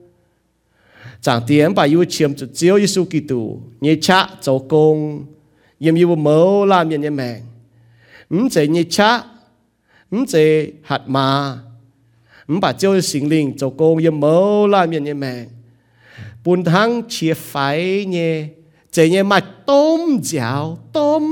[1.22, 5.26] Chẳng tiếng bà yêu chiếm chủ chiếu Giêsu Kitô nhẹ cha cháu công.
[5.80, 7.42] Yếm yêu mơ làm yếm yếm mèn
[8.30, 9.24] ừm chế nhẹ cha,
[10.12, 11.58] ừm chế hạt mà
[12.48, 15.48] ừm bà chiếu sinh linh cháu công, yếm mơ làm yếm yếm mèn
[16.44, 18.48] bùn thăng chia phái nhẹ
[18.98, 21.24] nhẹ chỉ như mà tôm chảo tôm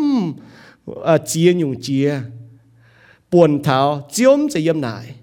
[0.86, 2.20] ờ, à chia nhung chia
[3.32, 5.16] buồn thảo, chiếm chỉ yếm nải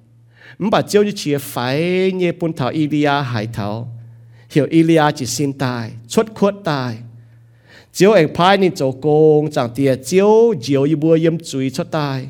[0.60, 3.88] không bà chiếu như chia phải như buồn thảo Ilia hải thảo.
[4.50, 6.96] Hiểu Ilia chỉ xin tài, xuất khuất tài.
[7.92, 11.90] Chiếu anh phái nên chỗ công, chẳng tiệt chiếu chiếu y bùa yếm chuối xuất
[11.90, 12.26] tài.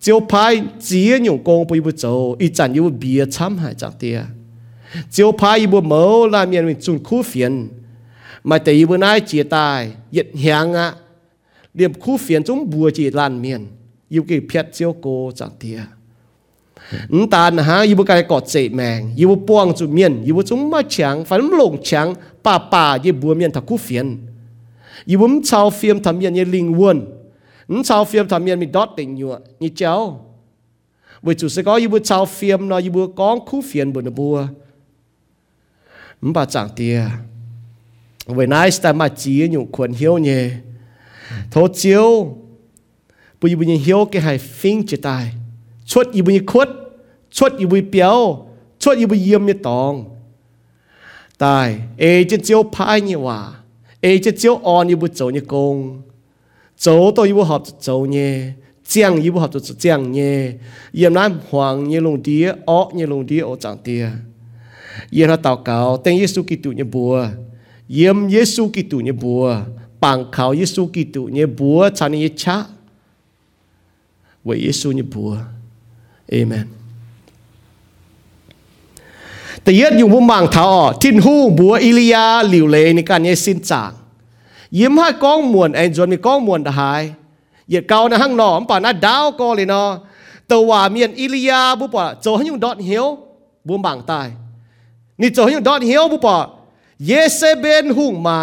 [0.00, 3.92] Chiếu phái chia nhung công bùi bùa chỗ y chẳng y bia chăm hải chẳng
[3.98, 4.22] tiệt.
[5.10, 7.68] Chiếu phái y bùa mẫu là miền mình chun khu phiền
[8.44, 10.94] mà tại bữa nay chia tài yết hàng á.
[11.74, 13.66] Điểm khu phiền chúng bùa chỉ lan miền.
[14.08, 15.80] Yêu cái phiết chiếu cô chẳng tia
[17.08, 19.14] ứng tàn ha yêu cái cọt dậy mèng.
[19.16, 23.34] Yêu buông chủ miền yêu chúng mà chẳng phải lồng chẳng pa pa yêu bùa
[23.34, 24.26] miền thật khu phiền.
[25.04, 27.06] Yêu bấm chào phiền thầm miền như linh quân
[27.68, 30.26] ứng chào phiền thầm miền mình đót tình nhựa như cháu
[31.22, 34.46] bởi chủ sẽ có yêu chào phiền nó yêu có khu phiền bữa nó bùa
[36.20, 37.02] bà chẳng tia
[38.25, 40.49] vậy nay ta mà chỉ nhung quần hiếu nhé
[41.51, 42.37] thô chiếu
[43.41, 45.33] bây giờ bây hiếu cái hai phim chỉ tài
[45.85, 46.69] chuột giờ bây khuất
[47.31, 48.47] chuột giờ bây béo
[48.79, 50.05] chuột giờ bây yếm như tòng
[51.37, 53.53] tài ê chỉ chiếu phai như hòa
[54.01, 56.01] ê chỉ chiếu on giờ bây走như công
[56.77, 58.53] 走到又好走呢，
[58.83, 60.59] 讲又好就讲呢，
[60.91, 64.11] 也难黄也弄啲，恶也弄啲，我讲啲，
[65.09, 67.27] 也他祷告，等耶稣基督呢波。
[67.87, 69.61] yếm Giêsu Kitô như bùa
[70.01, 72.63] bằng khảo Giêsu Kitô như bùa chăn như cha
[74.43, 75.37] với Giêsu như bùa
[76.31, 76.67] Amen
[79.63, 80.67] แต่ยัดอยู่มุมมังเท้า
[81.01, 83.91] ทินหูบัวอิลียาหลิวเลในการเยสินจาง
[84.79, 86.49] ยิ้มให้กองมวนไอ้จวนมีกองม
[97.06, 98.38] เยเซเบนหุงมา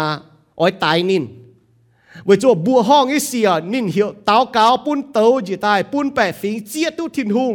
[0.60, 1.24] อ้อยตายนิน
[2.24, 7.54] เวจัวบัวห้องอีเสียนินเหี่ยวเต้าเกาปุ้นเต้าจีตายปุ้นแปะฝีเจี๊ยตุทินหุง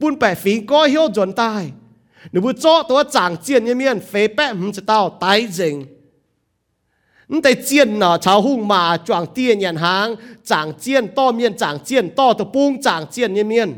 [0.00, 1.62] ปุ้นแปะฝีก้อยเหี่ยวจนตาย
[2.30, 5.76] หนูบุจ่อตัวจางเจียนเยี่ยนเฟแปะหุ่นจะเต้าตายจริง
[7.30, 10.08] นั่นแต่เจียนเนาะชาวหุ่งมาจวงเตี้ยนยันหาง
[10.50, 13.70] จางเจียนต้อเมียนจางเจียนต้อตะปุ้งจางเจียนเยี่ยน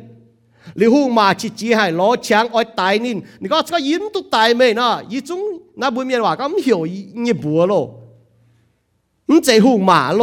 [0.80, 5.40] ลิหูมาชิจีให้ล้อเชีงอ้อยตายนินนี่ก็ก็ยิ้มตุกตายไม่นะยี่จง
[5.80, 6.80] น่าบุญเมียนว่าก็ไม่เหี่ยว
[7.20, 7.72] เงียบัวโล
[9.26, 10.22] ไม่ใจหูมาโล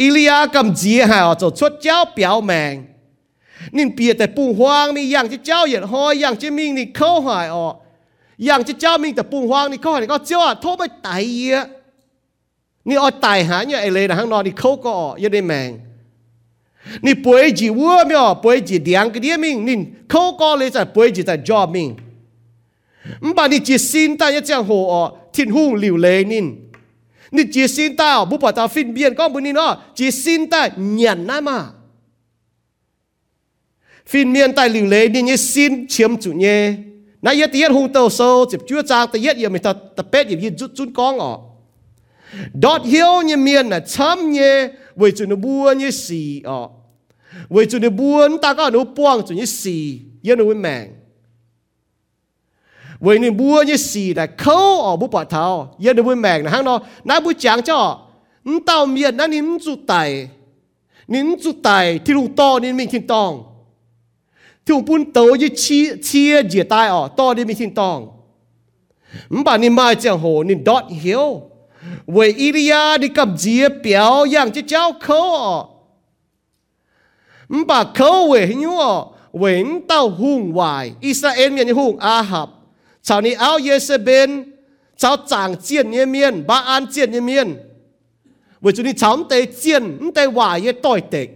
[0.00, 2.74] อิลียากำจีให้ออกจากชุดเจ้าเปียวแมง
[3.76, 7.74] นี่เปียแต่ปุ่หวางมีอย่างที่เจ้าเหยียดหอยอย่างที่มิงนี่เข้าหายออก
[8.44, 11.66] อย่างที่เจ้ามิงแต่ปุ่หวางนี่เข้าหายก็เจ้าโทษไปตายเยอะ
[12.88, 15.70] นี่อ้อยตายหาเนี่ยไอเลยนะข้งนอกนี่เข้าก็ออกยังได้แมง
[17.02, 21.96] 你不会记我苗，不会记两个点名，你口高嘞在不会记在 job 名。
[23.22, 26.40] 唔把你记心大一张好哦，天空流泪你，
[27.30, 31.74] 你记心大哦，不把它分辨讲不你哦，记心大忍呐嘛。
[34.06, 36.74] phiên miên tại lưu lệ nên như xin chiếm chủ nhé
[37.22, 40.06] nãy yết yết hung tàu sâu chụp chúa trang tại yết yết mình thật tập
[40.12, 41.40] bét yết yết rút rút con ngọ
[42.62, 46.70] dot hiếu như miền là chấm như với chủ nó buôn như xì ọ
[47.48, 50.92] với chủ nó buôn ta có nó buông chủ như xì yên nó với mèng
[53.00, 56.44] với nó buôn như xì là khâu ở bút bỏ thao yên nó với mèng
[56.44, 56.80] là hang nó.
[57.04, 58.00] Nãy bút chàng cho
[58.66, 60.28] tao miền nó nín trụ tài.
[61.08, 63.42] Nín trụ tài thì lùng to nín mình thiên tòng.
[64.66, 68.08] Thì lùng bún tàu như chia chia dìa tai ọ to nín mình thiên tòng.
[69.28, 71.42] Mà nín mai chẳng hồ nín dot hiếu.
[71.84, 75.58] ม่ทิ้งตองมบ่านี่มาเจียงโหนี่ดอทเหียวเวอิริยาดิกับเจียเปียวอย่างจะเจ้าเขาอ๋อ
[77.50, 78.94] มบ่าเขาเวหิวอ๋อ
[79.38, 82.48] เวนเต้าหุ่งวายอิสราเอลเมียนหุ่งอาหับ
[83.06, 84.30] ชาวนี้เอาเยเซเบน
[85.00, 87.48] ชาวจางเจียนเยเมียนบาอันเจียนเยเมียน
[88.60, 91.28] เวจุนี้ชาวเตเจียนเตวายเยต่อยเตก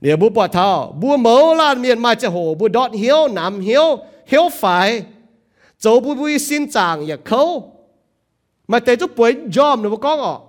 [0.00, 0.68] เนี่ยบุปผา
[1.00, 3.86] บัวเมาลานเมียนมาจะโหบัวดอดเหียวน้ำเหียว
[4.28, 4.88] เหียวฝ่าย
[5.80, 7.42] โจบุบุยสินจางอย่าเขา
[8.68, 10.40] mà tế chú bồi dòm nó có ngọ.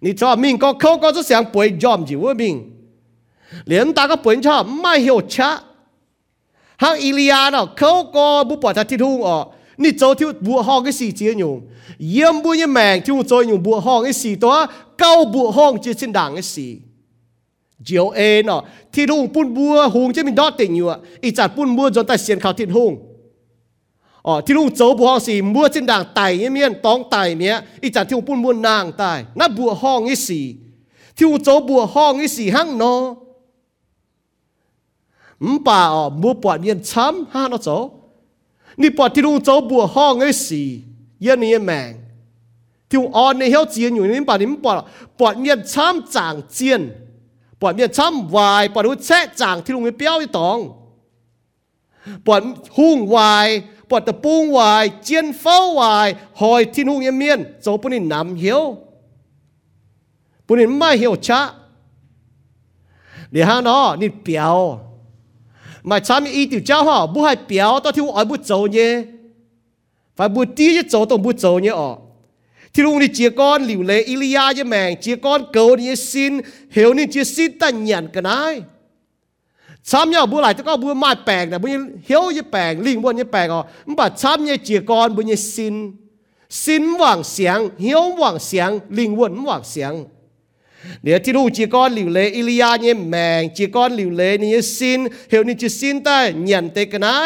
[0.00, 2.70] Nị cho mình có khâu chú sáng bồi dòm gì với mình.
[3.64, 5.60] Liền ta có bồi cho mai hiểu cha.
[6.76, 9.44] Hàng Ilia nó khâu có bu bỏ ra thiết hung ở
[9.78, 11.60] nị cho thiếu bu cái gì chia nhung
[11.98, 14.66] yếm bu như mèn thiếu cho nhung bu cái gì đó
[14.96, 16.78] câu bu ho chia xin đảng cái gì
[17.84, 18.62] chiều ê nó
[18.92, 20.98] thiết hung bún bua hung chứ mình đó tình nhựa.
[21.20, 23.09] Ít chặt bún bua rồi ta xiên khảo thiết hung
[24.26, 26.20] อ๋อที่ลุงโจ้บัวสีมัวจินด่างไต
[26.52, 29.04] เมียนต้องไตเมียอีจันที่ลุงปุ่นมัวนางไต
[29.38, 30.40] นับบัวห้องอีสี
[31.16, 32.94] ที่ลุงโจ้บัวห้องอีสีห้างนอ
[35.44, 37.68] มป่าอ๋อมัวปอดเมียนช้ำห้านอโจ
[38.80, 40.62] นี่ปอดที่ลุงโจ้บัวห้องอีสี
[41.22, 41.92] เยี่ยนี่แมง
[42.88, 44.74] ที่ลุงออนในเฮียวเจียนอยู่นี่ป่านี่มปอด
[45.18, 46.82] ปอดเมียนช้ำจางเจียน
[47.60, 50.58] ปอดเมียนช้ำวายปอดรู้แช่จางที่ลุงเปี้ยวอีตอง
[52.26, 52.40] ปอด
[52.76, 53.48] หุ่งวาย
[53.89, 56.09] ปวดตะปุงวายเจียนเฝ้าวาย
[56.39, 58.63] หอยที่หุ่งเมียนโจปุ่นินนำเหียว
[60.45, 61.41] ปุ่นินไม่เหียวชะ
[63.31, 64.57] เดี๋ยวฮะเนาะนี่เปียว
[65.89, 68.91] มาช้ำอีติ๋วเจ้าห่อบุให้เปียวตอนที่ว่าบุโจเนี่ย
[70.17, 71.97] ฝ่ายบุตีจะโจต้องบุโจเนี่ยออก
[72.73, 76.33] ที่ลุงนี่เจียก้อนหลิวเลอิลียาจะแมงเจียก้อนเกานี่สิน
[76.73, 78.78] เหวนี่เจียสินตันหยันกันไอ้ซ้ำยาบัวไหลตะก็บัวมาแปลงนะบัวเหีย
[82.21, 85.75] วจะแปลงลิงบัวจะแปลงอ๋อมันปัดซ้ำเนี่ยเจียก้อนบัวเนี่ยสิน
[86.63, 89.93] สินหว่างเสียงเหียวหว่างเสียงลิงวนหว่างเสียง
[91.03, 94.99] เดี๋ยวที่ลูกจีก้อนหลิวเลอิลียาเนี่ยแมงจีก้อนหลิวเลนี่สิน
[95.29, 97.21] เฮวนี่จะสินใต้หยันเตกันไอ้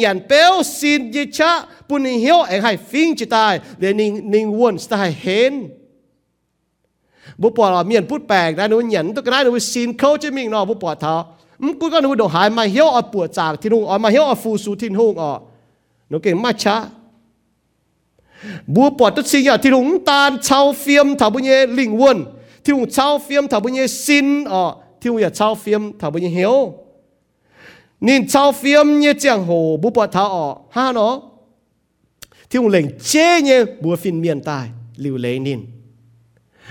[0.00, 1.52] หยันเปลวสินยิชะ
[1.88, 5.54] ปุ่นเหียวเองให้ฟิงจิตายเดี๋ยวนิ่งนิ่งวนสไตล์เห็น
[7.40, 15.30] บุปผาเมียนพูดแปลกนะหนูหยันตัวกันได้หนูสินเขาจะมิ่งนอบุปผาเท้าอื มกูก็หนูดอกหายมาเหียวเอาปวดจากที่นุ่งเอามาเหียวเอาฟูสูทิ้งหงอ่ะ
[16.08, 16.76] หนูเก่งมาช้า
[18.74, 22.18] บัวปอดตุสิยาที่นุ่งตาลชาวเฟียมถาบุญเยลิงวน
[22.64, 24.62] ที่หุ่นเช่าเฟียมถ้าบุญยสินอ๋อ
[25.00, 26.54] ที่หุ่นอย่าเช่าเฟียมถ้าบุญยเหียว
[28.06, 29.50] นี่เช่าเฟียมเนี่ยเจียงโห
[29.82, 31.14] บุปผาอ๋อฮะเนาะ
[32.48, 34.66] ที่หุ่นเหล่งเจ๊เนี่ยบัวฟินเมียนตาย
[35.00, 35.60] หลิวเลยนิน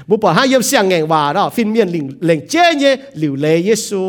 [0.10, 4.04] บุปผาเยี่ยมเสียงแง่ว่าเนาะฟินเมียนหลิงเหล่งเจ๊เนี่ยหลิวเลยเยซู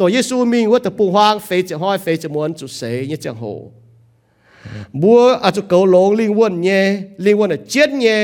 [0.00, 3.44] ัวเยซูมีว่าแต่ปุ่งฮางเฟยจะห้อยเฟยจะม้วนจุดเสยเนี่ยเจียงโห
[5.02, 6.82] บัวอาจจะเกาลงลิงวนเนี่ย
[7.24, 8.20] ลิงวนอ่ะเจ็ดเนี่ย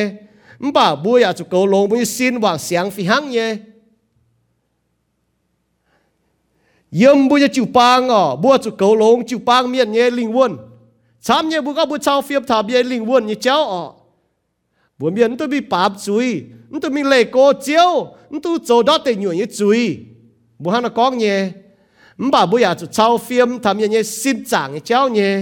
[22.26, 25.34] มบ่าบุยาจุเช้าเฟียมทำยังไงสิบจางเจ้าเนี่ย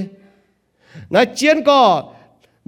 [1.13, 1.79] นะเจียนก็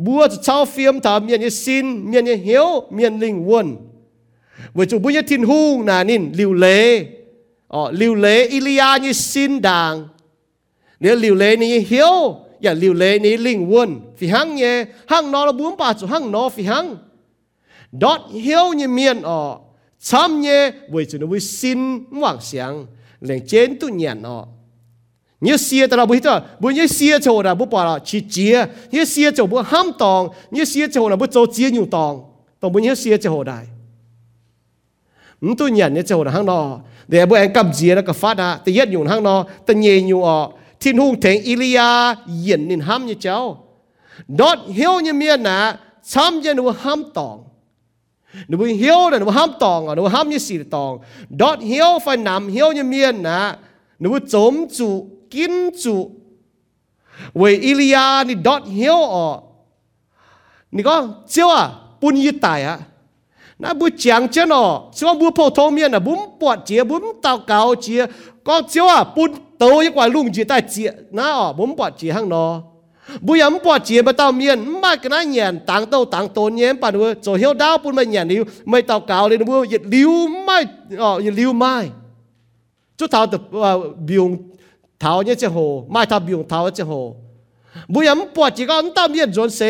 [0.05, 3.67] บัวจุเช้าเฟียมทำยังไงสินเมียนยังเหียวเมียนลิงวน
[4.75, 6.65] วจุบุญยทินหูนานินลิวเล
[7.73, 9.93] อ๋อลิวเลอิลียานี่สินด่าง
[10.99, 12.15] เนี่ยลิวเลนี่เหียว
[12.61, 14.75] อย่าลิวเลนี่ลิงวนฝีหังเนี่ย
[15.11, 16.85] หังนอระบุ้มป่าจุหังนอฝีหัง
[18.03, 19.39] ดอดเหียวเนี่ยเมียนอ๋อ
[20.07, 20.61] ช้ำเนี่ย
[20.93, 21.79] วจุนวิสิน
[22.17, 22.73] หวังเสียง
[23.21, 24.45] lên trên tu nhận nó.
[25.41, 28.21] Như xia ta là bùi ta bùi như xia chỗ là bùi bỏ là chỉ
[28.29, 31.87] chia như xia chỗ bùi ham tòng, như xia chỗ là bùi chỗ chia nhiều
[31.91, 32.23] tòng.
[32.59, 33.43] Tòng bùi như xia chỗ
[35.57, 38.37] tu nhận như chỗ là hang nó để bùi anh cầm chia là cái phát
[38.37, 40.51] à tự nhất dùng hang nó tự nhẹ nhiều ọ.
[40.79, 42.15] Thiên hùng thánh Elia
[42.45, 43.63] yên nên ham như cháu.
[44.27, 47.46] Đốt hiếu như miên nà, chăm như nu ham tòng
[48.47, 50.99] nó bị hiếu là nó ham tòng à nó ham như xì tòng
[51.29, 53.57] đốt hiếu phải nằm hiếu như miên nà
[53.99, 55.51] nó bị chống chủ kín
[55.83, 56.11] chủ
[57.33, 59.39] vì Elia ni đốt hiếu ở.
[60.71, 61.69] Ni có chiếu à?
[62.01, 62.79] Bún như tài à
[63.59, 67.01] na bu chàng chân ọ chiếu bu phổ thông miên à bún bọt chia bún
[67.21, 68.05] tao cao chia
[68.43, 69.03] có chiếu à?
[69.15, 72.61] Bún tàu như quả lùng chia tại chia na ọ bún bọt chia hang nó
[73.25, 80.11] บุยมปวดเจียมาเต้าเมียนมากนะเงียนต่างเต้าต่างโตนเงี้ยปานเวโจเฮียวดาวปุ่นไม่เงียนนิ้วไม่เต้าเก่าเลยนะเว้ยยลิ้ว
[80.43, 80.57] ไม่
[81.01, 81.73] อ๋อยลิ้วไม่
[82.97, 83.37] จุดเท้าแต่
[84.07, 84.31] บิวง
[84.99, 85.57] เท้าเนี่ยจะโห
[85.91, 86.93] ไม่ท้าบิวงเท้าจะโห
[87.93, 89.61] บุยมปวดจีก็อันเต้าเมียนจนเส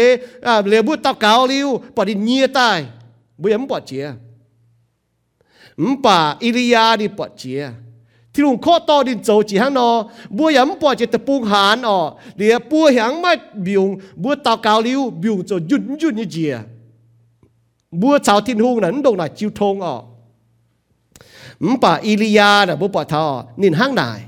[0.45, 2.79] อ่าเลี้ยบุเต้าเก่าลิ้วปอดินเงียตาย
[3.41, 4.05] บุยมปวดเจีย
[5.89, 7.61] มป่าอิริยาดิปวดเจีย
[8.37, 9.89] ที่ลุงข้อต่อดินโจจีฮันนอ
[10.37, 11.97] บัวยำปอจะตะปูหานอ
[12.37, 13.31] เดี๋ยวบัวหยางไม่
[13.65, 13.83] บิว
[14.21, 16.53] บัวตากาลิ้วบิวจะยุดนยุดยี่เจีย
[18.01, 19.95] บัวชาวทิ้นหูนั้นดงหน่ะจิวทงอ๋อ
[21.71, 23.25] มป่าอิลิยาน่ะบัป่าทอ
[23.61, 24.19] นินห้างนาย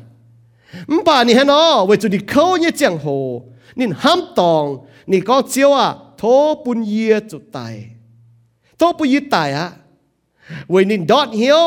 [0.92, 3.06] มป่านี่ฮันนอเวจุดิเขาเนี่ยเจียงโห
[3.80, 4.64] นินห้ามตอง
[5.12, 5.88] นี่ก็เจียวอะ
[6.18, 6.24] โท
[6.64, 7.58] ปุญเยียจุดไต
[8.78, 9.68] โทปุญเยตายฮะ
[10.70, 11.66] เวนินดอดเหียว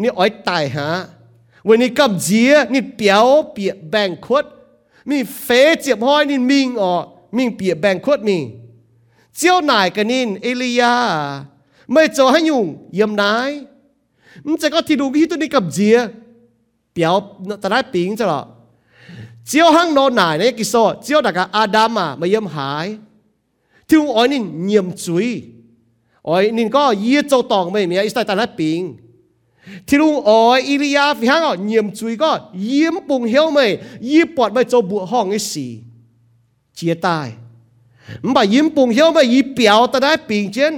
[0.00, 0.88] นี่อ้อยตายฮะ
[1.67, 4.45] วันนี้กับเจียนี่เปียวเปียแบ่งขวด
[5.09, 5.47] มีเฟ
[5.81, 6.93] เจ็บห้อยนี่มิงอ๋อ
[7.35, 8.37] มิงเปียแบ่งขวดมี
[9.37, 10.93] เจ้าหนายกันนินเอลียา
[11.91, 13.51] ไม่เจอให้ยุ่งเยี่ยมนาย
[14.45, 15.97] มันจะก็ที่ดูที่ตัวนี้กับเจีย
[16.93, 17.15] เปียว
[17.59, 18.41] แต่ได้ปิงจะหรอ
[19.47, 22.87] เจ้าห้างนอนหนายเนี่ยกิโซเจ้าดักอาดัมอ่ะมาเยี่ยมหาย
[23.87, 25.27] ที่อ้อยนี่เยี่ยมจุย
[26.27, 28.81] อ้อยนี่ก็เยี่ยเจ้าตองไม่มีอิสไตแต่ได้ปิง
[29.86, 30.38] ที่ลุงอ๋อ
[30.68, 32.30] อิริยาฟิฮังอ๋อเยี่ยมจุยก็
[32.64, 33.66] เยี่ยมปุ่งเฮียวไม่
[34.08, 35.66] ยี่ปอดไม่จะบวห้องไอ้สี
[36.74, 37.28] เจียตาย
[38.22, 40.74] มันบ่ยิ้มปุ่งเฮียวไม่ยี่เปียวแต่ได้ปิงเจน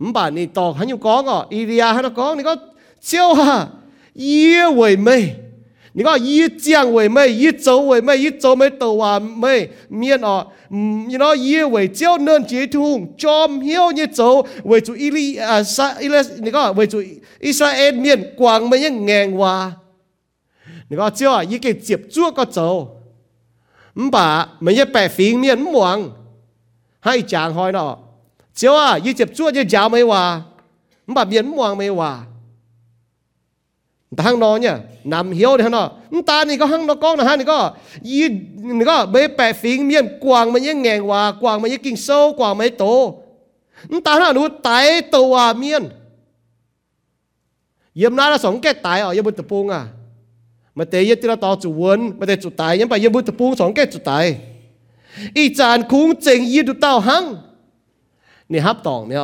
[0.00, 2.54] มันบ่นี่ตอกหันอยู่ก้องอ๋ออิริยาหันก้องนี่ก็
[3.06, 3.52] เจ้าฮะ
[4.22, 5.16] เยี่ยวยไม่
[5.92, 17.02] 你看一降为妹，一走为妹，一走没走啊妹面啊，嗯，你那一为叫能接通，叫苗你走为主伊利啊撒伊勒，你看为主
[17.40, 19.78] 伊撒埃面光没人硬话，
[20.88, 23.00] 你看叫啊一个接住个走，
[23.94, 26.12] 唔把没一白飞面唔忘，
[27.00, 28.16] 还讲开咯，
[28.54, 30.46] 叫啊一接住就讲没话，
[31.06, 32.28] 唔把面唔忘没话。
[34.16, 35.90] Ta hang nó nhá nằm hiếu thì hang nó
[36.26, 37.72] ta này có hang nó con là hang này có.
[38.02, 41.76] Y này có, bế bè phím miên, quàng mà nhớ ngang hòa, quàng mà nhớ
[41.82, 43.22] kinh sâu, quàng mấy tổ.
[44.04, 45.88] Ta nó nó tái tổ hòa miên.
[47.94, 49.86] Yếm na là sống cái tái ở yếm bút tập buông à.
[50.74, 53.26] Mà tế yết là tao chủ quân mà tế chủ tái, yếm bà yếm bút
[53.26, 54.36] tập buông sống cái chủ tái.
[55.34, 57.36] Y chàn khung chênh yết tụ tao hang
[58.48, 59.16] nè hấp tòng nè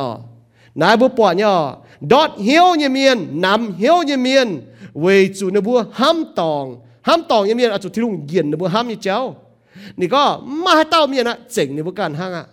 [0.75, 1.71] nãy bút bỏ nhá
[2.01, 4.61] dot hiếu như miền nằm hiếu như miền
[4.93, 8.51] về chủ nô bua ham tòng ham tòng như miền à chủ thi lùng giền
[8.51, 9.35] nô bua ham như cháu
[9.97, 12.45] nì có mà tao miền à chỉnh nô bua cản hang à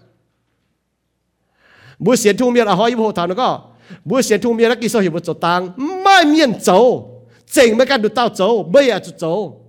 [1.98, 3.60] bua xiên thu miền à hỏi bố thảo nó có
[4.04, 5.68] bua xiên thu miền là kỳ sao hiểu bột tang
[6.04, 7.10] mai miền cháu
[7.50, 9.60] chỉnh mới cản được tao cháu bây à chủ cháu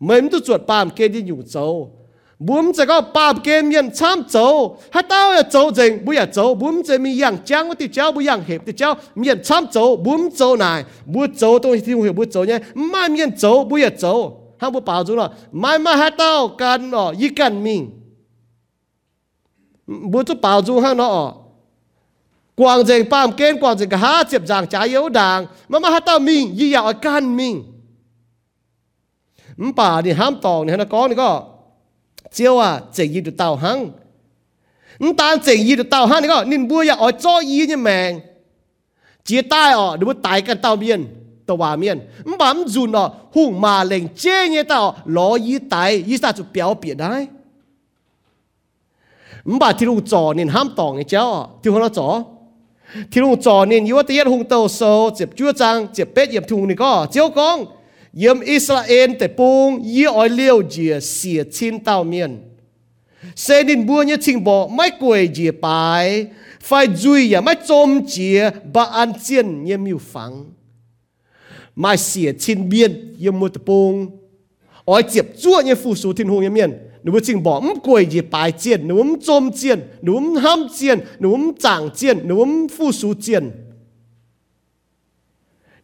[0.00, 1.90] mấy tu chuột pam kia đi nhủ cháu
[2.38, 6.26] bốn giờ có ba game yên chăm cháu hát tao là cháu dừng bây giờ
[6.32, 9.96] cháu bốn giờ mi yang chang với cháu bây yang hiệp cháu miền chăm cháu
[9.96, 12.52] bốn cháu này bốn cháu tôi thì hiểu bốn cháu nhé.
[12.52, 16.14] À mai miền cháu bây giờ cháu hắn bố bảo chúng là mai mai hát
[16.18, 17.90] tao cần ở y cần mình
[19.86, 21.34] bốn chú bảo chúng hắn nó
[22.56, 25.90] quang dừng ba game quang dừng cả hát chụp giảng trái yếu đàng mà mà
[25.90, 27.64] hát tao mình y yào cần mình
[29.76, 31.53] bà thì ham tòng thì nó có thì có
[32.32, 33.90] chiếu à chỉ gì được tàu hăng
[34.98, 37.66] nhưng ta chỉ gì được tàu hăng đấy có nên bùa ya ở cho y
[37.66, 38.20] như mèn
[39.24, 41.06] chia tay ở đúng tại cái tàu miền
[41.46, 42.00] tàu hòa miền
[42.38, 46.46] bám dùn ở hùng mà lệnh chê như tàu lo y tại y ta chụp
[46.52, 47.26] béo biển đấy
[49.44, 52.24] bảo thì lúc trò nên ham tòng này cháu thì không nó trò
[53.12, 56.44] thì lúc trò nên yếu tiết hùng tàu sâu chụp chúa trăng chụp bếp chụp
[56.48, 57.64] thùng này có chiếu con
[58.18, 62.32] เยี่ยมอิสราเอลแต่ปุงยี่อ้อยเลี้ยวเจียเสียชินเต้าเมียน
[63.42, 65.66] เซนินบัวเนี่ยชิงบอกไม่กวยเจียไป
[66.66, 68.38] ไฟจุยอย่าไม่จมเจีย
[68.74, 70.32] บาอันเจียนเยี่ยมิวฟัง
[71.82, 73.92] มาเสียชินเบียนเยี่ยมมัวตะปุง
[74.88, 76.70] อ้อยเจียบจ้วเนี่ยฟูสูทินหงเยี่ยมเมียน
[77.02, 83.44] หนูจึงบอกมกวยยีปายเจียนหนูมจมเจียนหนูมห้ามเจียนหนูมจางเจียนหนูมฟูสูเจียน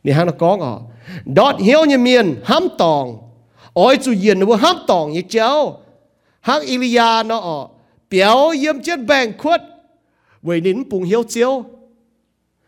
[0.05, 0.73] นี่ฮะนักกองอ๋อ
[1.37, 3.19] dot hiếu như miền hám tòng.
[3.73, 5.77] Ôi chủ yên nó hám tòng như chéo
[6.41, 7.67] hắc Ilia nó ở,
[8.11, 9.63] béo yếm chết bèn khuất.
[10.43, 11.65] Với nín bùng hiếu chiếu.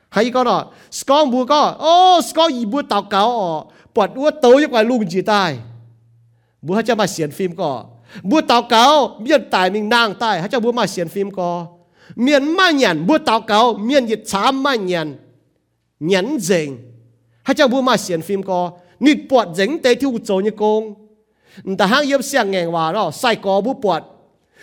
[0.08, 1.76] Hay con đó scon bùa có.
[1.78, 3.64] Ô, scon gì bùa tàu cáo ở,
[3.94, 5.58] bọt ua tấu giúp ngoài lùng chỉ tai.
[6.62, 7.84] Bùa hãy cho mà xiển phim có.
[8.22, 11.66] Bùa tàu cáo miền tài mình nàng tài hãy cho bùa mà xiển phim có.
[12.16, 15.18] Miền ma nhàn, bùa tàu cáo miền dịch xám ma nhàn.
[16.00, 16.91] Nhẫn dình
[17.42, 20.94] hay chẳng bu mà xiên phim co nịt bọt dính tế thiêu chỗ như công
[21.78, 24.02] ta hang yếm xiang ngang hòa đó, sai có bu bọt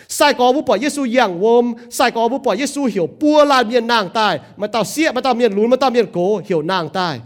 [0.07, 3.63] sai có bu bọt Giêsu yang wom sai có bu bọt Giêsu hiểu bua là
[3.63, 6.61] miền nàng tai mà tao xia mà tao miền lún, mà tao miền cố, hiểu
[6.61, 7.19] nàng tai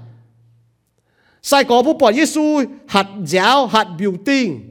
[1.41, 4.69] sai có bu bọt Giêsu hạt giáo, hạt biểu tình.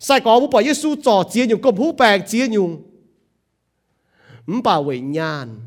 [0.00, 2.82] Sai có bu bọt Giêsu trò chia nhung, công hú bèn chia nhung.
[4.46, 5.65] 唔把为难。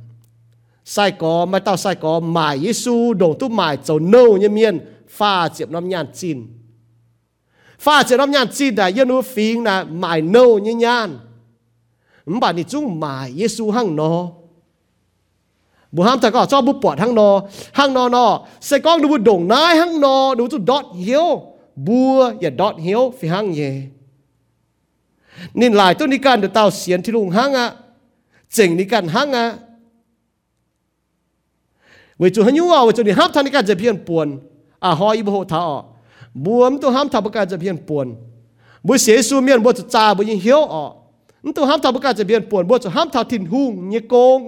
[0.90, 4.80] sai có, mai tao sai có mải Giêsu đổ tu mải dầu nâu như miên,
[5.10, 6.48] pha chiếm năm nhàn chín
[7.80, 11.20] pha chiếm năm nhàn chín đã, yên nu phiền là mải nâu như nhàn.
[12.26, 14.28] Bạn đi chung mải Giêsu hăng nó.
[15.92, 17.42] Bố ham ta có, cho bố bọt hăng nó.
[17.72, 21.42] Hăng nó nó, sẽ có đủ đồng nái hăng nó đủ tu đọt hiếu.
[21.76, 23.82] Bùa và đọt hiếu, phi hăng nhé
[25.54, 27.68] nên lại tôi đi can được tao xiên thì lùng hăng á.
[27.68, 27.76] À.
[28.50, 29.50] chỉnh đi can hăng á.
[29.50, 29.69] à.
[32.20, 34.28] Vì chủ hắn nhu à vì chủ đi hấp thằng đi can จะเพียนปวน
[34.84, 35.64] อะหอยบ่ท่า
[36.46, 38.08] บวมตัวห้ามทับประกาจะเพียนปวน
[38.88, 40.86] บุเสียสูเมียนบุจะจ่าบุยิงเหี้ยวอะ
[41.56, 44.40] ตัวห้ามทับประกาจะเพียนปวนบุจะห้ามทับถิ่นหุงเงียโกง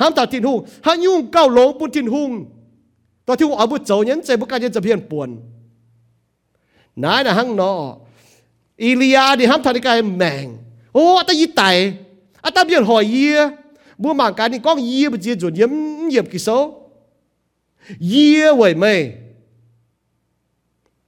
[0.00, 2.30] ห้ามทับถิ่นหุงห้ายุ่งเก้าหลงปุ่นถิ่นหุง
[3.26, 5.28] ตัวที่ว่าบุเจ้าเนี้ยใจประกาศจะเพียนปวน
[7.02, 7.72] นายนะหังนอ
[8.82, 10.46] อีลียาดิห้ามทับในกายแมง
[10.94, 11.62] โอ้ตายีไต
[12.44, 13.38] อาตาเบียนหอยเยี่ย
[14.02, 15.72] บัวหมังการนี่ก้องเยี่ยบเจียจุนเยี่ม
[16.10, 16.48] เยี่บกิโซ
[18.08, 18.92] เยี่ยไว้ไม่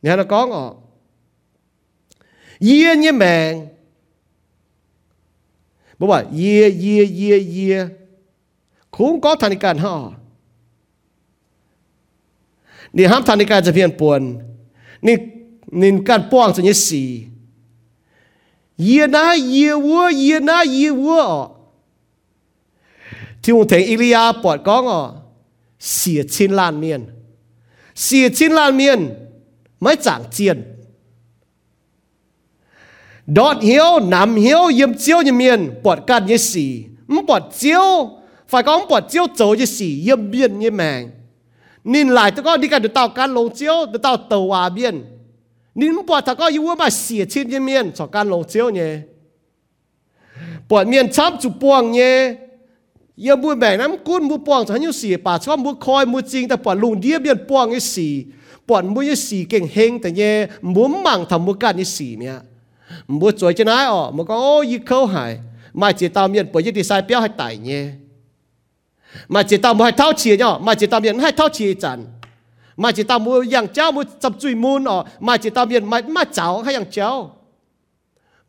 [0.01, 0.64] เนี่ยนะก้องอ๋อ
[2.64, 3.53] เยี่ยเนี่ยแมง
[5.99, 7.76] บอกว่าเยี่ยเยี่ยเยี่ยเยี่ย
[8.95, 9.95] คุ้งก็ทานการห่อ
[12.97, 14.20] นี่ห้ามทานการจะเพียนปวน
[15.07, 15.16] นี่
[15.80, 17.05] นี่การป้องสัญญาสี
[18.82, 21.43] เยี่ยนะเยี่ยวัวเยี่ยนะเยี่ยวัวอ๋อ
[23.41, 25.01] ที่ผมถึงอิลียาปอดก้องอ่ะ
[25.93, 27.01] เสียชิ้นล้านเมียน
[28.03, 29.01] เสียชิ้นล้านเมียน
[29.80, 30.63] mới chẳng chiên
[33.26, 38.09] đọt hiếu nằm hiếu yếm chiếu như miền bọt can như xì唔bọt chiếu
[38.47, 41.09] phải có bọt chiếu走như xì yếm biên như mèng
[41.84, 44.69] nhìn lại tôi có đi cả được tàu can lồng chiếu được tàu tàu hòa
[44.69, 45.03] biên
[45.76, 48.97] nhìn bọt ta có yêu mà xì trên như miền cho can lồng chiếu nhé
[50.69, 52.48] bọt miền chắp chụp buông nhé ยัง
[53.26, 58.12] ยาบุญแบ่งน้ำกุ้นบุปองฉันอยู่สี่ป่าชอบบุคอยมุจริงแต่ปอดลุงเดียบเบียนปองยี่สี่
[58.68, 60.30] ปอนมุยสีเก่งเฮงแต่เย่
[60.74, 62.36] มุมมังทำมุกันยี่สีเนี่ย
[63.20, 65.32] มุจวยจะน้อยอ๋อมันก็โอ้ยเข้าหาย
[65.80, 67.84] มาเจตามเมียนปวยยี่ดีไซน์เปี้ยวให้ตายเนี่ย
[69.34, 71.98] มาเจตามมุให้เท่าเชียเนาะมาเจตามเมียนให้เท่าเชียจัน
[72.82, 74.96] มาเจตามมุอย่างเจ้ามุจับจุยมูนอ๋อ
[75.26, 77.10] มาเจตามเมียนมามาเจ้าให้อย่างเจ้า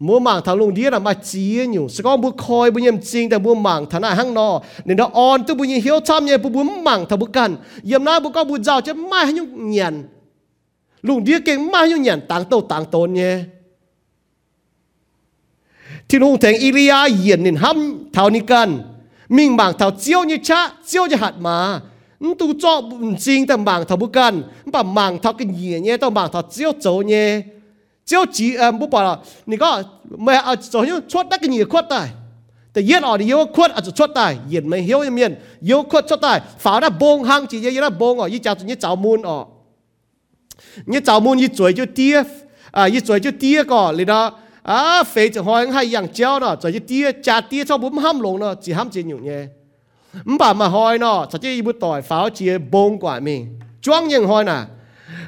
[0.06, 4.48] มัวหมางทางลงเดียนะมาจีอยู่สกอบุคอยบุญยมจริงแต่บัวหมางทางหน้าห้างนอ
[4.84, 7.50] เนี่ยเราอ่อนตัวบุญยเหี่ยวช้ำเนี่ยบุบุหมางทางบุกัน
[7.86, 8.88] เยี่ยมน้าบุก็บุเจ้าจ
[28.11, 29.13] chiếu chỉ em bố bảo là
[29.49, 29.69] nị có
[30.25, 32.07] mẹ ở chỗ như chốt đắc cái gì khuất tài
[32.73, 35.31] แต่เย็นออกดิเยอะขวดอาจจะชดตายเย็นไม่เหี้ยวเมียน
[35.67, 39.45] เยอะขวดชดตายฝาหน้าบงหางจีเยอะนะบงออกยี่เจ้ายี่เจ้ามูลออก
[40.93, 42.15] ยี่เจ้ามูลยี่จวยจู่เตี้ย
[42.75, 44.21] อ่ายี่จวยจู่เตี้ยก่อนเลยนะ
[44.69, 44.77] อ่า
[45.09, 49.41] เฟยจะหอยให้อย่างเจ้าเนาะจวยจู่เตี้ยจ่าเตี้ยชอบบุ้มห้ามลงเนาะจีห้ามจีอยู่เนี่ย
[50.29, 53.35] มบ่ามาหอยเนาะจะจีบุต่อยฝาเจียบงกว่ามี
[53.83, 54.57] จ้วงยังหอยน่ะ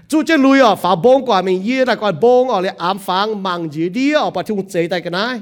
[0.08, 2.76] chú chơi lùi à phá bông quả mình yê là còn bông ở à, lại
[2.78, 5.42] ám phang mang gì đi ở à, bà chung chế tại cái này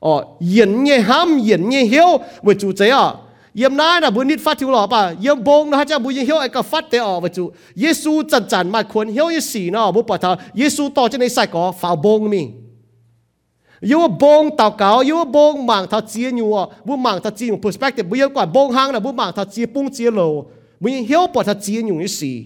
[0.00, 3.12] ở ờ, yên nhẹ ham yên nhẹ hiếu, với chú chế à.
[3.54, 6.38] Yếm nái là bữa nít phát thiếu lọ bà, yếm bông nó cha buôn hiếu,
[6.38, 7.50] ai cả phát tế ở, với chú.
[7.74, 11.20] Giêsu chân chân mà khuôn hiếu như xì nó, bố bà thà Giêsu to trên
[11.20, 12.62] này sai có, phá bông mình
[13.80, 18.08] yêu bông tàu cáo yêu bông mảng thà chia nhiều bố mảng thà chia perspective
[18.08, 20.50] bố yêu quả bông hang là bố mảng thà chia bông chia lầu.
[20.80, 22.44] Bố hiếu bà thà chia nhiều như xì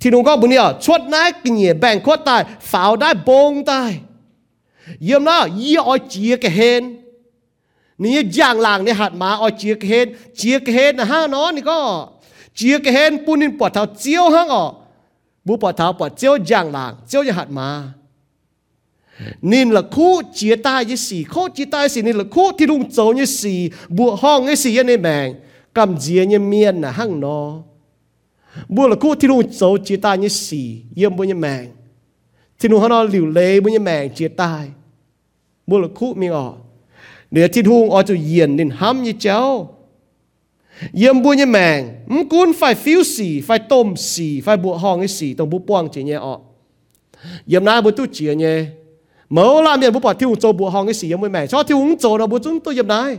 [0.00, 3.64] thì nó có bún nhỉ chuột nái kinh nghiệm bèn khuất tài pháo đai bông
[3.64, 4.00] tài
[5.00, 6.98] yếm nó yêu oi chia cái hên
[8.02, 10.06] นี่ย่างลางเนี่ยหัดมาออเจียกเห็น
[10.36, 11.78] เจียกเห็นนะฮะเนาะนี่ก็
[12.56, 14.64] เจียกเห็นปุ่นินปวดเท้าเจียวฮะอ๋อ
[15.46, 17.68] บุปวดเท้าปวดเจียวย่างลางเจียวจะหัดมา
[19.50, 23.58] นี่ละคู่เจียตายยี่สี่คู่เจียตายสี่นี่ละคู่ที่ลุงโจยี่สี่
[23.96, 25.28] บัวห้องยี่สี่ยันในแมง
[25.76, 27.48] กำเจียเนี่ยเมียนนะหั่งเนาะ
[28.75, 30.61] บัวละกูที่นู่โจจีตายเนี่ยสี
[30.95, 31.65] เยี่ยมบุญยแมง
[32.59, 34.65] ที่นู่นเขาหลิวเล่บุญยแมงจีตาย
[35.69, 36.45] บัวละกูมีอ่อ
[37.31, 39.39] เดี๋ยวที่ทุ่งออจะเยียนดินห้ำยี่เจ้า
[40.97, 41.79] เยี่ยมบุญยแมง
[42.13, 46.35] มกุนไฟฟิวสีไฟต้มสีไฟบัวห้องไอสีต้องบุป้วงจีเนี่ยออ
[47.49, 48.57] เยี่ยมน้าบุตุเจีเนี่ย
[49.33, 53.11] เมื่อลามเยี่ยมบุปผาที่หุ่งโจบัวห้องไอสีเยี่ยมบุญแม่ชอบที่หุ่งโจเราบุจุ้งตัวเยี่ยมนาย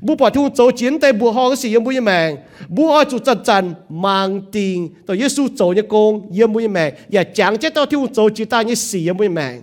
[0.00, 2.36] bu bỏ thu chỗ chiến tay bu ho cái gì yếm bu yếm mèn
[2.68, 6.58] bu ho chủ chân chân mang tiền tờ yếm su chỗ nhá công yếm bu
[6.60, 9.34] yếm mèn ya chẳng chết tao thu chỗ chỉ ta như gì yếm bu yếm
[9.34, 9.60] mèn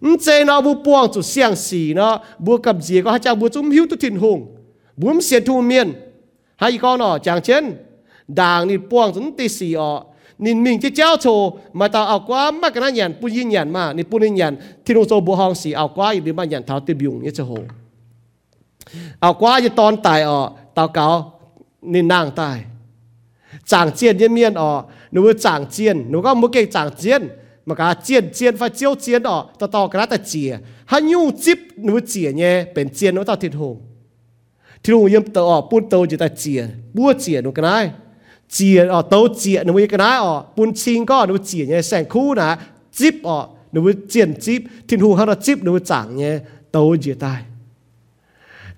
[0.00, 2.20] ừm chế nó bu buông chủ xiang gì nó.
[2.38, 4.56] Bu cầm gì có hai chàng bu chúng hiu tu thiên hùng.
[4.96, 5.92] Bu ấm xiên thu miên.
[6.56, 7.64] Hai con nó chẳng chết.
[8.28, 10.04] Đàng nịt buông chúng tì gì ọ.
[10.38, 13.48] Nịt mình chỉ trao chỗ mà tao ao quá mắc cái nó nhàn bu yin
[13.48, 13.92] nhàn mà.
[13.92, 16.62] Nịt bu yin nhàn thiên hùng chỗ bu hong gì ao quá yếm bu nhàn
[16.62, 17.58] tháo tiêu biểu như thế hồ.
[19.20, 20.40] เอากว่าจะตอนตายออ
[20.74, 21.06] เตาเกา
[21.92, 22.58] นี่นางตาย
[23.70, 24.70] จางเจียนเยี่ยมเมียนออ
[25.12, 27.22] หนูจางเจียนหนูก็มุกเก่งจางเจียน
[27.68, 30.50] มากาเจียนเจียนไฟเจียวเจียนออตะตอกระตะเจีย
[30.90, 33.76] ฮันยูจิบหนูเจียเนี่ยเป็นเจียนหนูตาทิดหง
[34.82, 36.60] ที่หนูยิ้มเตออปุ้นเตออยู่ตะเจีย
[36.96, 37.78] บัวเจียหนูก็ได้
[38.52, 42.48] เจียออเตาเจียหนูก็ได้ออปุ้นชิงก็หนูเจียเนี่ยแสงคู่นะ
[42.98, 43.38] จิบออ
[43.72, 46.34] หนูเจียนจิบทิดหงฮันจิบหนูจางเนี่ย
[46.72, 47.40] เตออยู่ตาย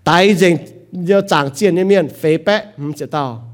[0.04, 0.56] tại dành
[0.92, 3.52] giờ chẳng chiến như miền phế bẹ, không sẽ tao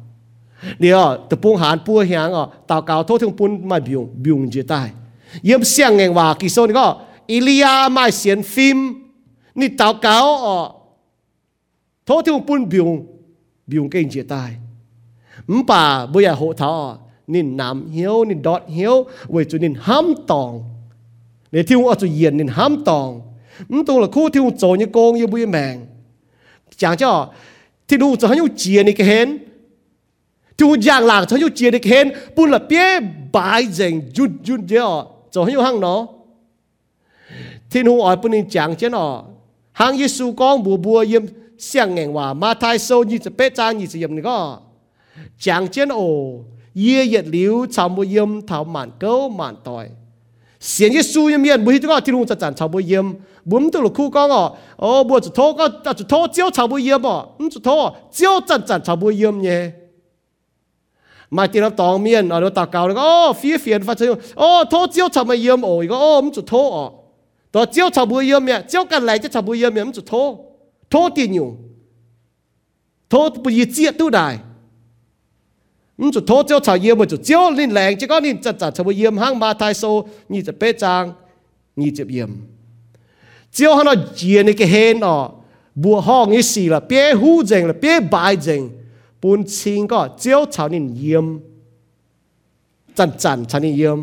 [0.78, 4.50] điều từ bung hàn bua hàng ở tao cao thô thương bún mà biung biung
[4.50, 4.90] chỉ tai
[5.42, 8.94] yếm xiang ngang hòa kỳ sơn này có Ilia mai xiên phim
[9.54, 10.70] ni tao cao ở
[12.06, 13.06] thô thương bún biung
[13.66, 14.52] biung kinh chỉ tai
[15.46, 19.74] mắm bà bây giờ hộ thọ nên nam hiếu nên đọt hiếu với cho nên
[19.80, 20.64] ham tòng
[21.52, 23.20] để thiếu ở cho yên nên ham tòng
[23.68, 25.87] mắm tôi là khu thiếu chỗ như con như bùi mèng
[26.81, 26.91] จ้า
[27.87, 29.27] ที่ดูจะให้ยูเจียนี่ก็เห็น
[30.55, 32.05] ที่มึงย่างหลังจะให้ยูเจียนี่ก็เห็น
[32.35, 32.85] ปุ่นละเปี้ย
[33.35, 34.91] บายเจงจุดจุดเดียว
[35.33, 36.07] cho hiếu hăng nó
[37.71, 39.23] thiên hùng ở bên chẳng chứ nó
[39.71, 41.25] hăng Giêsu con bùa bùa yếm
[41.57, 44.59] xiang ngành hòa ma thai sâu nhưจะเป็ดจางnhưจะyếm này có
[45.39, 46.39] chẳng chứ ồ
[46.75, 47.89] yê yết liu chào
[50.57, 52.15] bùa yếm thảo mạn câu mạn tỏi xiên Giêsu yếm yếm bùa hít có thiên
[52.15, 53.13] hùngจะจัน chào bùa yếm
[53.45, 56.67] bùa mình tự khu con ờ ô bùa chỉ thô có chỉ thô chiếu chào
[56.67, 59.71] bùa yếm ờ không chỉ thô chiếuจันจัน chào bùa yếm nhé
[61.37, 64.01] มาตีนับตองเมียนเอาเราตาเก่าแล้วก็โอ้ฟีเฟียน发生
[64.39, 66.85] โอ้โทษเจ้าชาวมาเยี่ยมโอ้ยก็โอ้มันจุดโทษอ๋อ
[67.53, 70.31] ตัวเจ้าชาวมาเยี่ยมเนี่ยเจ้ากันไหลจะชาวมาเยี่ยมเนี่ยมันจุดโทษ
[70.91, 71.49] โทษตีอยู่
[73.09, 74.27] โทษปุยเจียตู้ได้
[76.00, 79.82] มันจะโทษเจ้าชายเยี่ยมมันจะเจ้าลินแหลงจะก็ลินจัดจัดชาวเยี่ยมห้างมาไทยโซ
[80.32, 81.04] นี่จะเป๊ะจาง
[81.80, 82.30] นี่จะเยี่ยม
[83.54, 85.16] เจ้าฮันเราเจียนี่ก็เห็นอ๋อ
[85.82, 88.60] บัวห้องนี่สี่ละเปี้ยหูเจงละเปี้ยบายเจง
[89.20, 91.26] ปูนชิงก็เจ้าชาวนี่เยี่ยม
[92.96, 93.98] จันจันชาวนี่เยี่ยม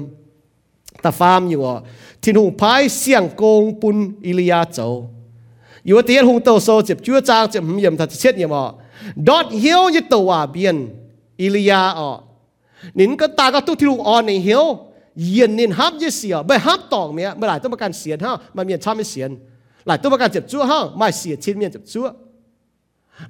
[1.03, 1.75] ตาฟามอยู่อ๋อ
[2.21, 4.79] ที่หนุ่มพายเสียงโกงปุนอิริยาโจ
[5.85, 8.65] อยู่เตี้ยหงโตโซเจ็บชั่วจางเจ็บเยี่ยมทัดเช็ดเยี่ยมอ๋อ
[9.27, 10.77] ดอดเหี้ยวยี่ตัวเบียน
[11.41, 12.07] อิลยาอ่
[12.97, 13.31] หนินฮับ
[13.67, 14.63] ยี่ลูกอ่ในเหว
[15.33, 19.29] เย็นนินฮับจะเสียไม่ฮับตองเมียเมื่อไหร่ต้องมาการเสียนฮะมันเมียนช้ำไม่เสียน
[19.87, 22.07] หลายต้องมาการเจ็บชั่วฮะไม่เสียชิ้นเมียนเจ็บชั่ว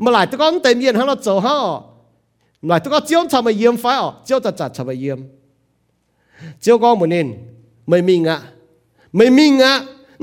[0.03, 1.58] มาหลายตัวก็เต็มเย็นให้เราเจอฮะ
[2.68, 5.20] หลายตัวก็เจ้าทำมาเยี่ยมไฟอ๋อเจ้าจะจัดทำมาเยี่ยม
[6.62, 7.24] เจ้าก็เหมือนนี่
[7.89, 8.38] ไม่มีงะ
[9.16, 9.74] ไม่มีงะ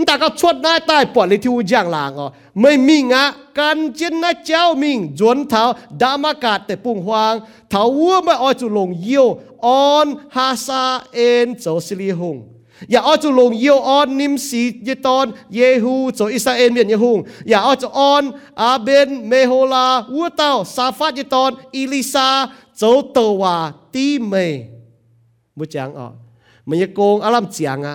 [0.07, 2.29] แต่ก็ชดได้ใต้ปอดเลยที่ย่างลางอ๋อ
[2.61, 3.25] ไม่มีงะ
[3.59, 5.63] กันเจนนะเจ้ามิงจวนเท้า
[6.01, 7.35] ดามากาศแต่ปุ่งหวาง
[7.71, 9.27] เท้าวัวไม่อ้อยจุลงเยี่ยว
[9.67, 12.37] ออนฮาซาเอ็นโจสิลีหง
[12.91, 17.19] อย่าอ้อจะลงเยี่ยวออนนิมสีเยตอนเยฮูโจอิสราเอลเมียนเยฮุง
[17.49, 18.23] อย่าอ้อจะออน
[18.63, 22.29] อาเบนเมโฮลาวัวเต้าซาฟัดเยตอนอิลิซา
[22.79, 22.83] โจ
[23.13, 23.57] เตวา
[23.95, 24.35] ตีเม
[25.57, 26.07] มุจังอ๋อ
[26.69, 27.95] มันยโกงอาลัมเจียงอะ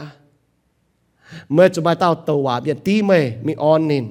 [1.52, 4.06] เมื่อจะมาเต้าเตวาเมียนตีไม่มีออนนิน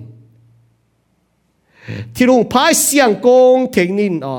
[2.14, 4.36] ที่ลงพายเสียงโกงเทงนินอ๋อ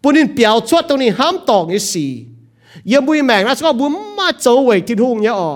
[0.00, 2.10] ปุ่นินเปียวชวดตรงนี้ห้ามตอกนี่สี่
[2.90, 3.86] ยังบุยแมงนะก็บุ
[4.18, 5.50] มาเจเวที่ทุ่งเนี่ยอ๋อ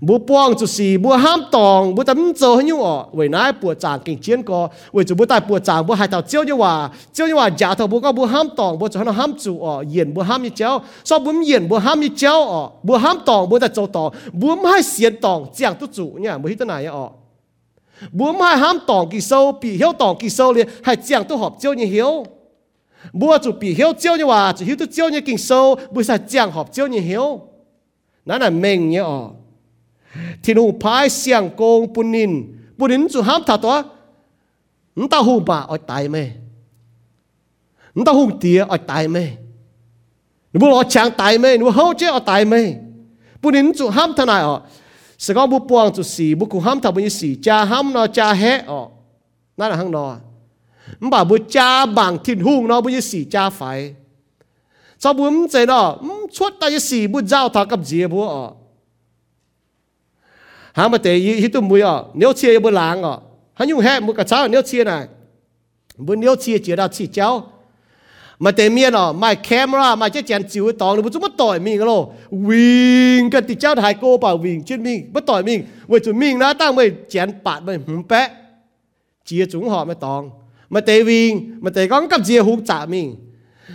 [0.00, 3.74] bu puang chu si bu ham tong bu tam cho hnu o we nai pu
[3.74, 6.54] chang kinh chien ko we chu bu tai pu chang bu hai tao chiu như
[6.54, 6.90] wa à?
[7.12, 7.48] chiu như wa à?
[7.50, 10.14] ja dạ tho bu ko bu ham tong bu cho nó ham chu o yen
[10.14, 10.78] bu ham như chéo.
[11.04, 14.12] So bu yen bu ham như chéo o bu ham tong bu ta cho tong
[14.32, 17.10] bu mai xiên tong chiang tu chu nha bu hi ta nai o
[18.12, 21.36] bu mai ham tong ki sâu pi hiếu tong ki sâu liền, hai chiang tu
[21.36, 22.26] họp chiu như hiếu.
[23.12, 24.52] Bua chủ bị hiếu chiêu như hòa à?
[24.52, 27.40] chủ hiếu tu chiêu như kinh sâu bùi sa chàng họp chiêu như hiếu.
[28.26, 29.30] Nó là mình nhé ọ
[30.42, 32.32] ทินูพายเสียงโกงปุนิน
[32.78, 33.74] ปุนินสุหามถาตัว
[34.98, 36.16] นตาหูบาออยตายไหม
[37.96, 39.18] นตาหูเตียออยตายไหม
[40.52, 42.54] นูบุรอช้างตายไหมนูเฮาเจ้าออยตายไหม
[43.40, 44.56] ปุนินสุหามทนายออ
[45.24, 48.80] สกอบุปวงจุสีบุกุหามทาบุญสีจาหามนอจาแฮออ
[49.58, 50.06] นั่นแหละหังนอ
[51.02, 53.60] มบ่าบุจาบางทินหุงนอบุญสีจาไฟ
[55.02, 55.80] สบุมใจนอ
[56.36, 58.44] ชดตายสีบุเจ้าทากับเจียบัวออ
[60.77, 63.15] หามาเตยฮิตุมุยอ่ะเนี้ยเชียบนหลังอ่ะ
[63.57, 64.97] หันยุ่งแห่มุกกระเช้าเนี้ยเชียน่ะ
[66.05, 67.29] บนเนี้ยเชียเจียดาชีเจ้า
[68.43, 71.93] มาเตเมียนอ่ะไม่แคมราไม่จะแจนจิ๋วตองหรือบุจุมาต่อยมิงก็โล
[72.47, 78.27] วิ่งกันติเจ้าถ่ายโกเปล่าวิ่งจิ้นมิงมาต่อยมิงเว้ยจุมิงนะตั้งไม่แจนปาดไม่หืมแปะ
[79.25, 80.23] เจียจุงหอไม่ตอง
[80.69, 83.15] mà tê viên mà tê con cấp chia hút trả mình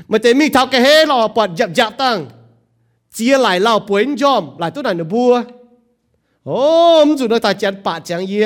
[0.09, 2.27] mà tê mình thao cái hết lò bọt dập dập tăng
[3.13, 5.43] chia lại lò buen jom lại tôi này nó bua
[6.50, 8.42] ô chủ nơi ta chén bạt chẳng gì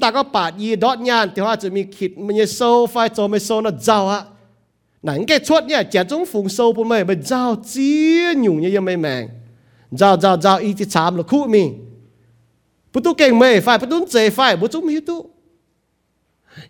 [0.00, 3.28] ta có bạt gì đó nhàn thì hoa chỉ mình khịt mình sâu phải cho
[3.28, 4.22] mình sâu nó giàu á
[5.02, 8.80] nãy cái chuột nhá chén chúng phùng sâu của mình mình giàu chia nhung như
[8.80, 9.28] vậy mèn
[9.90, 11.84] giàu giàu giàu ít thì là khu mình
[12.92, 15.30] bút tu kèn mày phải bút tu dễ phải bút tu mi tu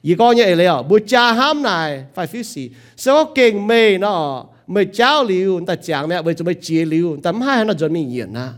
[0.03, 3.99] gì coi như vậy à bút cha ham này phải phiếu gì sao kèn mày
[3.99, 7.75] nó mày cháu liu ta chẳng mẹ bây giờ mày chia liu tấm hai nó
[7.75, 8.53] chuẩn mình hiện à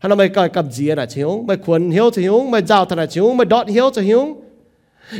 [0.00, 2.84] hắn là mày cài cặp gì là chiếu mày quần hiếu thì hiếu mày giàu
[2.84, 4.36] thật là chiếu mày đọt hiếu thì hiếu.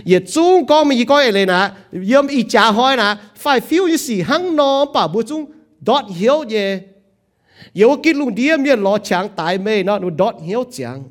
[0.05, 3.89] Giờ chung có mình coi e lên nè yếm ý trả hỏi nè phải phiêu
[3.89, 5.45] như gì hăng nó bảo bố chung,
[5.81, 6.79] đọt hiếu gì
[7.75, 11.03] giờ cái lùng điếm như lo chàng tại mê nó nó đọt hiếu chàng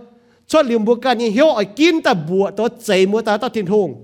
[0.47, 3.49] cho liu mua cả những hiếu ở kín ta bùa to chạy mua ta ta
[3.49, 4.03] thiên hùng.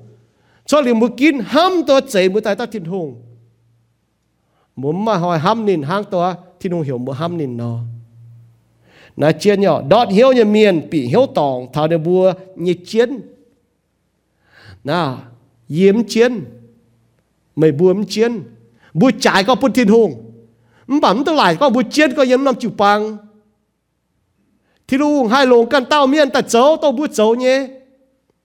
[0.66, 3.22] Cho liu mua kín ham to chạy mua ta ta thiên hùng.
[4.76, 7.78] Muốn mà hỏi ham nín hang to thiên hùng hiểu mua ham nín nó
[9.16, 13.20] na chiến nhỏ, đọt hiếu nhà miền, bị hiếu tòng, thảo đề bùa như chiến.
[14.84, 15.16] Na
[15.68, 16.44] yếm chiến,
[17.56, 18.42] mày buồm chiến.
[18.94, 20.32] Bùa trái có bút thiên hùng
[21.00, 23.16] bẩm tôi lại có bùa chiến, có yếm năm chục bằng
[24.88, 27.68] thì lu hai lồng căn tao miền, ta chấu, tao bùa chấu nhé.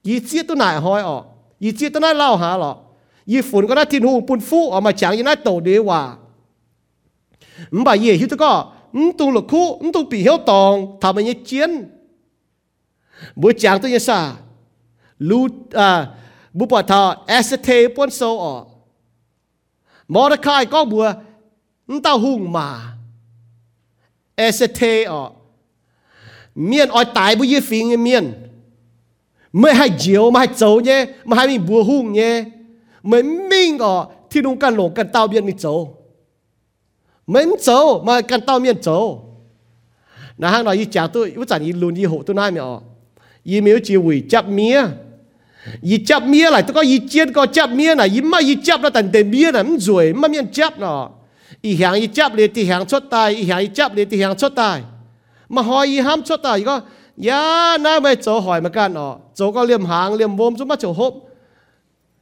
[0.02, 1.24] Yi chiết tôi nại hỏi ọ
[1.60, 2.76] yi chiết tôi nại lao hả lọ.
[3.26, 5.76] Yi phun có nát thiên hùng phun phu ở mà chẳng yi nát tổ đế
[5.76, 6.16] hòa.
[7.70, 11.12] Bà yi hiếu tôi có ừm, tu lục khu, ừm, tu bị hiếu tòng thà
[11.12, 11.90] mà như chiến.
[13.36, 14.34] Bữa chàng tôi như sa
[15.18, 16.10] lu à
[16.52, 18.64] bữa bỏ thà ST bốn số ở.
[20.08, 21.12] Mordecai có bữa
[22.02, 22.80] tao hùng mà.
[24.52, 25.30] ST ở.
[26.54, 28.32] Miền ở tại bữa giờ phiền miền
[29.52, 32.44] mới hay diều mà hay dấu nhé mà hay mình bùa hùng nhé.
[33.02, 35.97] Mới minh ở, thì đúng căn lồng căn tao biết mình dấu
[37.28, 39.24] mới dấu mà cần tao miền dấu
[40.38, 42.60] nà hàng nói y chả tôi yếu chẳng y luôn y hộ tôi nói mẹ
[42.60, 42.80] ọ
[43.44, 44.82] y miếu chỉ hủy chấp mía.
[45.82, 48.56] Y chấp mía lại tôi có y chiên có chấp mía này y mà y
[48.64, 51.10] chấp nó tận tiền mía này mình rồi mà miền chấp nó
[51.62, 54.22] y hàng y chấp liền thì hàng xuất tài y hàng y chấp liền thì
[54.22, 54.82] hàng xuất tài
[55.48, 56.80] mà hỏi y ham xuất tài có
[57.16, 60.54] dạ, ya na mày chỗ hỏi mà can ọ chỗ có liềm hàng liềm vôm
[60.58, 61.14] chúng mà chỗ hộp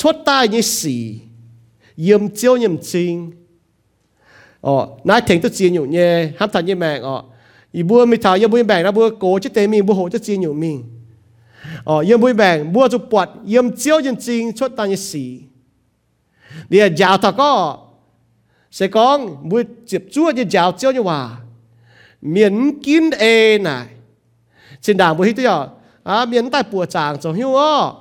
[0.00, 1.02] ชดใต้ยี่สี่
[2.02, 2.54] เดี๋ยวยาว
[5.18, 5.58] ถ้าก็เส
[6.96, 10.74] กองบัวจีบจ้วยี่
[11.85, 15.17] 哦，因为病，我就拔，因照认真出单一事。
[16.69, 17.79] 你係教頭哥
[18.71, 21.37] ，sẽ con mỗi chụp chúa như giáo chiếu như hòa.
[22.21, 23.87] Miễn kín ê này.
[24.81, 25.51] Trên đảng bố hít tiêu
[26.03, 27.95] à miễn tại bùa chàng cho hiu ó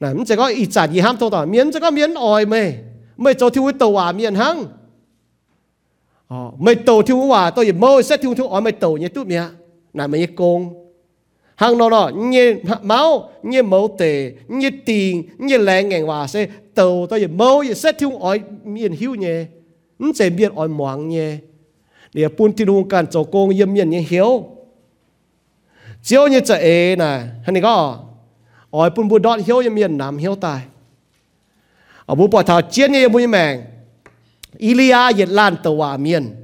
[0.00, 2.46] này mình chỉ có ý chả gì ham thông tỏ miễn chỉ có miễn ỏi
[2.46, 2.72] mê.
[3.16, 4.64] Mê cho thiếu tàu à miễn hăng.
[6.28, 9.24] Ờ mê tàu thiếu hòa tôi mơ sẽ thiếu thiếu ỏi mê tàu như tụi
[9.24, 9.42] mẹ.
[9.92, 10.85] Nè mày công
[11.56, 16.46] hàng nó nó như máu như máu tệ như tiền như lẻ ngàn hòa sẽ
[16.74, 19.44] tàu tới giờ máu, giờ xét thiếu ỏi miền hiu nhẹ
[19.98, 21.36] nó sẽ biết ỏi mỏng nhẹ
[22.14, 24.44] để buôn tin hùng cản chỗ công yếm miền như hiếu
[26.02, 27.98] chiếu như trợ ế nè hay này có
[28.70, 30.60] ỏi buôn buôn đọt hiếu yếm miền nam, hiếu tài.
[32.06, 33.62] Ở bố bỏ thảo chiến như bố như mèng
[34.56, 36.36] Ilia yết lan tàu hòa miền.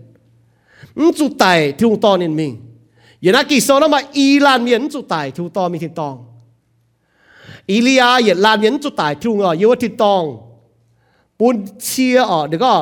[0.96, 2.56] Nụ tài thiếu to nên mình.
[3.22, 6.00] อย่那给说那么伊朗民族大土当没听当，
[7.66, 10.02] 伊利亚也兰民族大土啊，有听当，
[11.38, 11.54] ปุ่น
[11.84, 12.72] เชียออกเดี๋ยวก็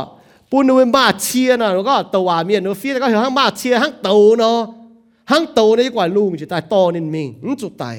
[0.50, 4.58] ปุนนู้นมาเชียนะแล้วก็ตัวเมียนนู้นฟีแล้วก็เห้างมาเชียห้างโตเนาะ
[5.30, 7.28] ห้างโตนี่กว่าลุงจุดตายโตนินมิง
[7.62, 7.96] จุดตาย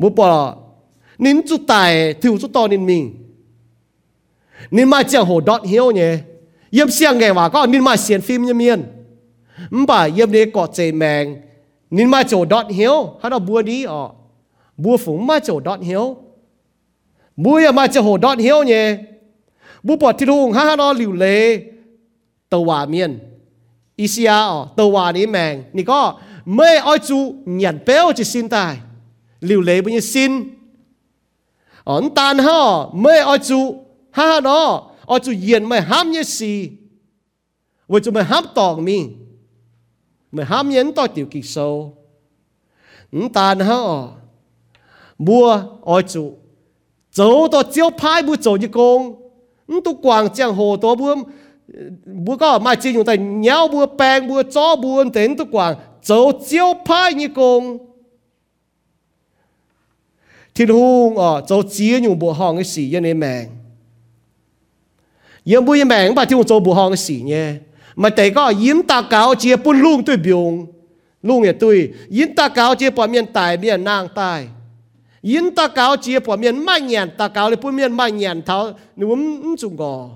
[0.00, 0.28] มุปอ
[1.24, 1.90] นินจุดตาย
[2.22, 3.02] ถิวจุดโตนินมิง
[4.76, 6.10] นินมาเจียงโหดอทเฮียวเนี่ย
[6.74, 8.80] เยี่ยมเสียงไงวะก็นินมาเสียนฟิล์มเยี่ยมเมียน
[9.88, 11.24] บ่าเยี่ยมเนี่ยกอดเจแมง
[11.96, 14.02] นินมาโจดอทเฮียวฮัดบัวดีอ๋อ
[14.82, 16.04] บัวฝูงมาโจดอทเฮียว
[17.42, 18.86] บัวยามาจะโหดอทเฮียวเนี่ย
[19.86, 21.24] บัวปอดที่ลุงฮ่าฮัดหลิวเล
[22.52, 23.12] ตวาเมียน
[23.98, 26.00] อีเซียอ๋อตวานี้แมงนี่ก็
[26.54, 27.18] ไม่อ้อยจู
[27.58, 28.74] หยันเป้วจะสินตาย
[29.46, 30.32] หลิวเลบุญสิน
[31.88, 32.60] อ๋อนตานฮ่อ
[33.00, 33.60] ไม่อ้อยจู
[34.16, 34.64] ฮ่าฮัดอ๋อ
[35.10, 36.54] อ้อยจูเย็นไม่ห้ามเยสี
[37.90, 38.98] ว่าจะไม่ห้ามตองมี
[40.34, 41.96] mà ham nhấn to tiểu kỳ sâu.
[43.32, 44.08] Tàn ta ở
[45.18, 46.34] mua ở chủ
[47.12, 49.14] dấu to chiếu phái bu dấu như công
[49.84, 51.22] tu quảng chẳng hồ to buông
[52.04, 55.74] bữa có mà chỉ dùng tay nhéo bữa bèn bữa chó buôn đến tu quảng
[56.02, 57.78] dấu chiếu phái như công
[60.54, 63.48] thiên hùng ờ, ở dấu chia nhung bộ hòn cái xỉ như này mèng
[65.44, 67.54] yên bu yên mèng bà thiên hùng dấu bộ hòn cái xỉ nhé
[67.96, 70.66] mà tại có yếm ta cáo chia bún lung tôi biểu
[71.22, 74.48] lung ya tôi yếm ta cáo chia bỏ miền tài miền nang tài
[75.24, 78.42] yếm ta cáo chia bỏ miền mai nhàn ta cáo lấy bún miền mai nhàn
[78.42, 79.16] tháo nếu
[79.58, 80.08] chung gò.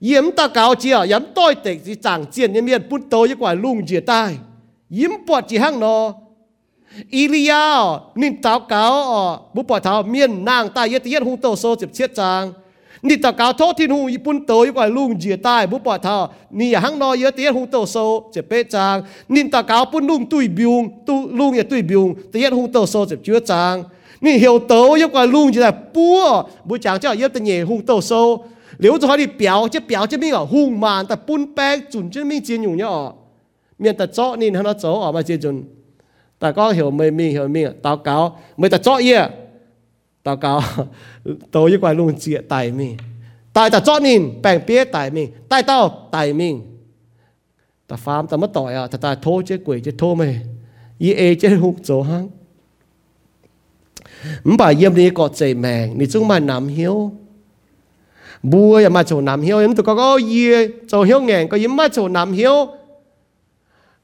[0.00, 3.54] Yếm ta cáo chia yếm tôi tệ chỉ chẳng chiến như miền bút tôi quả
[3.54, 4.36] lung chia tai.
[4.90, 6.14] Yếm bọt chỉ hang nó.
[7.10, 7.54] Ilia
[8.14, 11.90] nín tao cáo bút bọt tháo miền nang tai, yết yết hung tàu số chụp
[11.92, 12.52] chết chàng.
[13.06, 16.16] นี่ตะกาวทอที่หูญี่ปุ่นเตยกว่าลุงเจียใต้บุปผาทา
[16.58, 17.96] นี่หังนอเยอะเตี้ยหงเตโซ
[18.30, 18.96] เจ็บเป๊จาง
[19.34, 23.74] นี่ตะกาวปุ่นลุงตุยบิวงตุลุงเยตุยบิวงเตี้ยหงเตโซเจ็บเชื้อจาง
[24.24, 26.18] นี่เหี่ยวเตยกว่าลุงเจียปัว
[26.68, 28.12] บุจางเจ้าเยอะตะเหยหงเตโซ
[28.78, 29.42] เหลียวจะให้表
[29.72, 33.10] จะ表จะไม่อ่ะหุ่งมันแต่ปุ่นแป้งจุนจะไม่เจียนอยู่เนี่ยอ่ะ
[33.80, 35.56] เมียนแต่เจาะนี่ฮะเนาะเจาะออกมาเจียนจุน
[36.38, 38.16] แต่ก็เหี่ยวไม่มีเหี่ยวมีอ่ะตาเกา
[38.58, 39.26] ไม่แต่เจาะเยอะ
[40.28, 40.62] tao cao
[41.50, 42.96] tao yêu quái luôn chia tài mình.
[43.52, 45.30] Tài ta cho nhìn bèn bía tài mình.
[45.48, 46.62] Tài tao tài mình.
[47.86, 48.86] Ta phám, ta mất tội à.
[48.86, 50.40] Ta ta thô chết quỷ, chết thô mày
[50.98, 52.28] y ê chứ hụt chỗ hăng
[54.44, 57.12] mày bảo yếm đi có chạy mèn ni chúng mà nắm hiếu.
[58.42, 60.50] Bùa à, mà chỗ nắm hiếu yếm tụi có có y
[60.88, 62.66] chỗ hiếu ngàn có yếm mà chỗ nắm hiếu.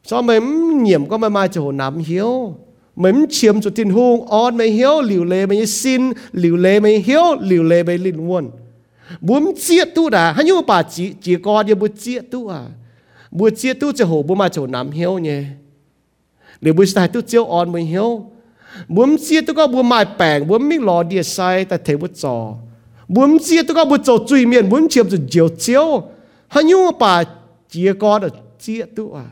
[0.05, 0.41] Cho mày
[0.83, 2.57] nhiễm có mày mà chỗ nắm hiếu
[2.97, 6.99] mình chiếm cho tin hung on mày hiếu, liều lệ mày xin, liều lệ mày
[6.99, 8.51] hiếu, liều lệ mày linh quân
[9.21, 12.67] muốn chia tu đã hay như bà chỉ chỉ có đi muốn chia tu à?
[13.31, 15.45] Muốn chia tu cho hồ bố mà chỗ nắm hiếu nhé
[16.61, 18.31] để muốn sai tu chiếu on mày hiếu.
[18.89, 22.15] Muốn chia tu có muốn mai bèn muốn miếng lò địa sai, ta thấy muốn
[22.15, 22.55] trò.
[23.09, 26.03] Muốn chia tu có muốn trò truy miền muốn chiếm cho chiếu chiếu.
[26.49, 27.23] Hay như bà
[27.71, 29.25] chỉ có được chia tu à?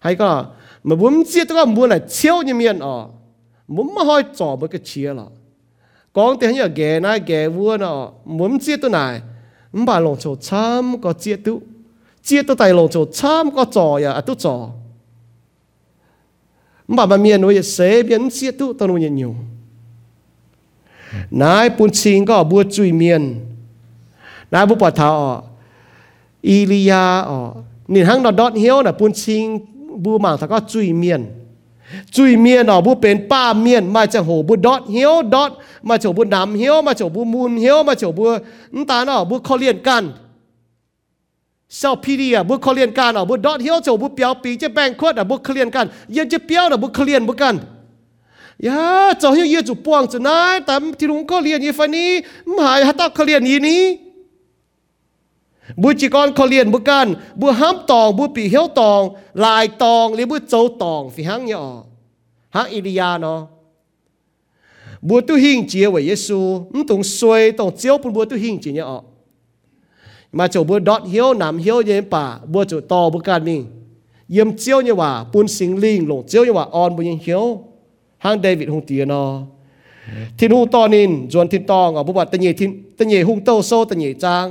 [0.00, 0.46] Hay có
[0.86, 3.08] mà muốn chia tức là muốn là chiếu như miền ở ờ.
[3.68, 5.24] muốn mà hơi cho với cái chia là.
[6.12, 9.20] Con tiếng như ghé này ghé vua nó muốn chia tôi này
[9.72, 11.60] không phải lòng chỗ chăm có chia tu
[12.22, 14.70] chia tôi tại lòng chỗ chăm có trò ya à tôi trò.
[16.88, 19.34] Không phải mà miền nó sẽ biến chia tôi tôi nuôi nhiều.
[21.30, 23.40] Nãy bún xin có bùa chui miền
[24.50, 25.42] nãy bút bỏ thảo ờ.
[26.40, 27.52] Ilia ở ờ.
[27.88, 29.58] nhìn hàng đó đọt hiếu là bún xin
[30.04, 31.22] บูมังถ้าก็จุยเมียน
[32.14, 35.50] จุยเมียนเอาบูเป็นป้าเมียนมาจากโหบูดอทเฮียวดอท
[35.88, 38.24] มาจากบูน้ำเฮียวมาจากบูมูลเฮียวมาจากบู
[38.74, 40.04] นตาเนาะบูเขเลียนกัน
[41.76, 47.56] เซร้พี่ดีอะบุเขเลียนกันเอาบุดอทเฮียวเจ้าบุเปียวปีจะแบ่งโคตรอะบุเขเลียนกันเย็นจะเปียวอะบุเขเลียนบุกัน
[48.66, 48.80] ยา
[49.18, 52.10] เจ้าเฮียวเยี่ยจุปวงจะนายแต่ที่ลุงเขาเลียนยี่ฟันนี้
[52.54, 53.82] หมายฮัตตาเขาเลียนยี่นี้
[55.65, 57.01] can sau pd à bu khó liên can ở bu đọt hiếu chỗ bu béo
[57.01, 57.03] pí chứ bang khuất ở bu khó liên can yên chứ béo là bu khó
[57.03, 57.03] liên bu can ya chỗ hiếu yên chủ buông chỗ này tạm thì đúng khó
[57.03, 57.15] liên như phải ní mà hạt tao khó liên như ní bu chỉ con khó
[57.15, 60.67] liên bu can bu hám tòng bu bị hiếu tòng lại tòng li bu châu
[60.79, 61.83] tòng phi hang nhỏ
[62.49, 63.47] hang Elia nó
[65.01, 68.59] bu tu hình chia với Giêsu không tung xuôi tung chiếu bun bu tu hình
[68.61, 69.01] chỉ nhỏ
[70.31, 73.65] mà chỗ bu đọt hiếu nằm hiếu như bà bu chỗ to bu can mình
[74.37, 77.45] yếm chiếu nhưว่าปุ่นสิงลิงหลงเจียวnhưว่าออนบุญยังเหียว
[78.23, 79.23] หางเดวิดหงเตียนอ
[80.37, 84.45] ทินหูตอนินจวนทินตองอ่ะบุบัตตันเยทินตันเยหุงโตโซตันเยจาง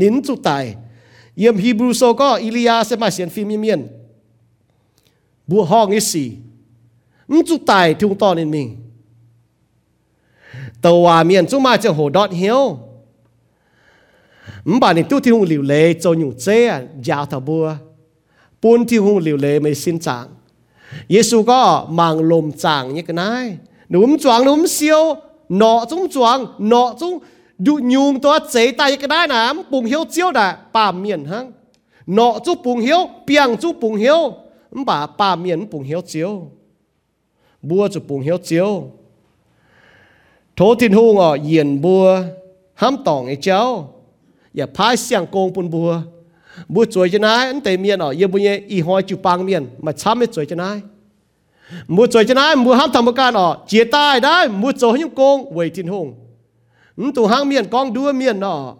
[0.00, 0.64] นินจุตาย
[1.38, 3.80] เยี่ยมฮีบรูโซก็อิลียาเสมาเสียนฟิมิเมียน
[5.48, 6.24] บัวห้องอีสี
[7.30, 8.68] มจุตายทุงตอนนินมิง
[11.04, 12.62] ว่าเมียนจุมาจะโหดอดเหียว
[14.70, 16.58] มบานี่ตู้ที่หงหลิวเลยจนอยู่เจ้
[17.06, 17.66] ยาวทบัว
[18.62, 20.26] ปูนที่หงหลิวเลยไม่สิ้นจาง
[21.10, 21.60] เยซูก็
[21.98, 23.46] มังลมจางเนี่ยกันนาย
[23.90, 25.02] หนุ่มจวงหนุ่มเซียว
[25.60, 26.38] นอจุงจวง
[26.72, 27.12] นอจุ้ง
[38.07, 38.71] ปุงเหียวเจียว
[40.55, 42.03] โททินหูงอ่ะเยียนบัว
[42.81, 43.59] ห้ามตองไอ้เจ้า
[44.55, 45.89] อย่าพายเสียงโกงปุนบัว
[46.73, 50.77] บัวสวยจะนายอันเตเมียนอ่ะเยี่ยบุญเยอีหอยจูปังเมียนมาช้ำไม่สวยจะนาย
[51.95, 56.22] มัวสวยจะนายมัวห้ามทำประการอ่ะเจียตายได้มัวโจหิ้งโกงเวทินหง ừ
[57.14, 58.74] tụ hang miền con đua miền nọ.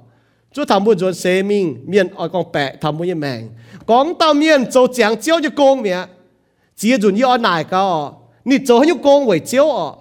[0.52, 3.48] Chú thầm buồn rồi xe mình, miền ở con bẹ thầm buồn mèn
[3.86, 6.06] con tao miền cho chẳng chiếu cho con mẹ.
[6.76, 7.78] Chỉ dồn như ở nải cả
[8.44, 9.92] nị cho như con quẩy chiếu ở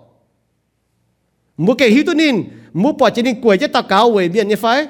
[1.58, 4.48] mua cái hiếu tu nín mua bỏ chỉ nín quẩy cho tao cáo vậy miền
[4.48, 4.88] như phải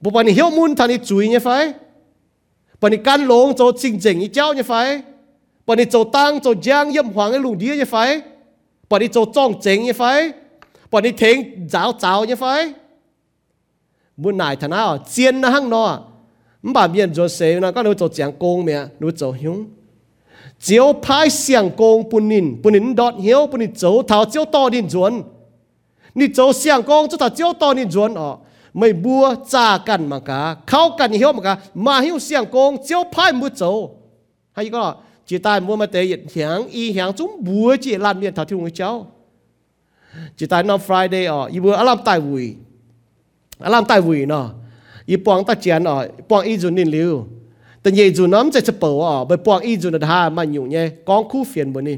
[0.00, 1.72] bộ bà nị hiếu mun thằng nị chui như phải
[2.80, 5.02] bà nị can lông cho chính chính như cháu như phải
[5.66, 8.20] bà nị cho tăng cho giang yếm hoàng cái lùng đĩa như phải
[8.88, 10.32] bà nị cho trong chính như phải
[10.90, 12.72] bọn đi thính giáo giáo như phải
[14.16, 16.00] muốn nải thằng nào, chiên nó hăng nó
[16.62, 19.64] mà bà miền cho xe nó có nuôi cho chàng công mẹ nuôi cho hiếu.
[20.60, 24.44] Chiếu phái xiang công bùn nín bùn nín đọt hiếu bùn nín chấu thảo chiếu
[24.44, 25.22] to nín chuẩn
[26.14, 28.36] nín chấu xiang công cho thảo chiếu to nín chuẩn ọ ờ.
[28.74, 32.76] mày bua cha cần mà cả khâu cần hiếu mà cả, mà hiếu xiang công,
[32.86, 33.96] chiếu phái mua chấu
[34.52, 34.94] hay có
[35.26, 38.44] chỉ tai mua mà tệ hiện hiang y hiang chúng bua chỉ làm miền thảo
[38.44, 38.58] thiếu.
[38.58, 39.06] người cháu.
[40.36, 42.54] Chỉ tại nó Friday ở y vừa alam tai vui
[43.60, 44.50] alam tai vui nó
[45.06, 47.26] y buông ta chén ở buông y dùn nín liu
[47.86, 51.96] แต่ยี่จุนน้ำจะจะเปิดอะไปปวงอีจุนดามันอยู่เนี่ยกองคู่เฟียนบนนี้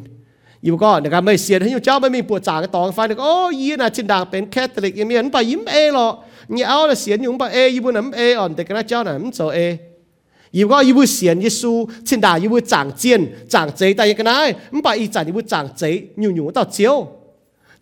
[0.65, 6.09] อยู่ก็นะครับไม่เสียให้อยู่เจ้าไม่มีปวดจางตองไฟนึกโอ้ยีน่ะชินดางเป็นแคทอลิกยังมีอันไปยิ้มเอหรอ
[6.53, 11.73] เนี่ยเอาละเสียนอยู่ไปเอยิบุนน้ำเออ่อนแต่ก็น่าเจ้าน่ะมันโซเอยู่ก็ยิบุเสียนยิสู
[12.09, 13.21] ชินดายิบุจางเจียน
[13.53, 14.39] จางเจแต่ยังก็ได้
[14.73, 15.83] มันไปอีจันยิบุจางเจ
[16.21, 16.97] อยู่อยู่ต่อเจียว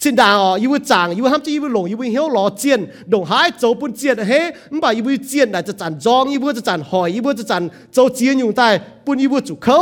[0.02, 2.80] จินดาอ๋อยูวิจางยูวิห้ามจียูวิหลงยูวิเหี้ยวหล่อเจียน
[3.12, 4.40] ดงหายโจปุ่นเจียนเฮ้
[4.72, 7.62] มบ่ายูวิเจียนน่ะจะจันจองยูวิจะจันหอยยูวิจะจัน
[7.92, 8.68] โจเจียนอยู่ใต้
[9.04, 9.78] ปุ่นยูวิจุเขา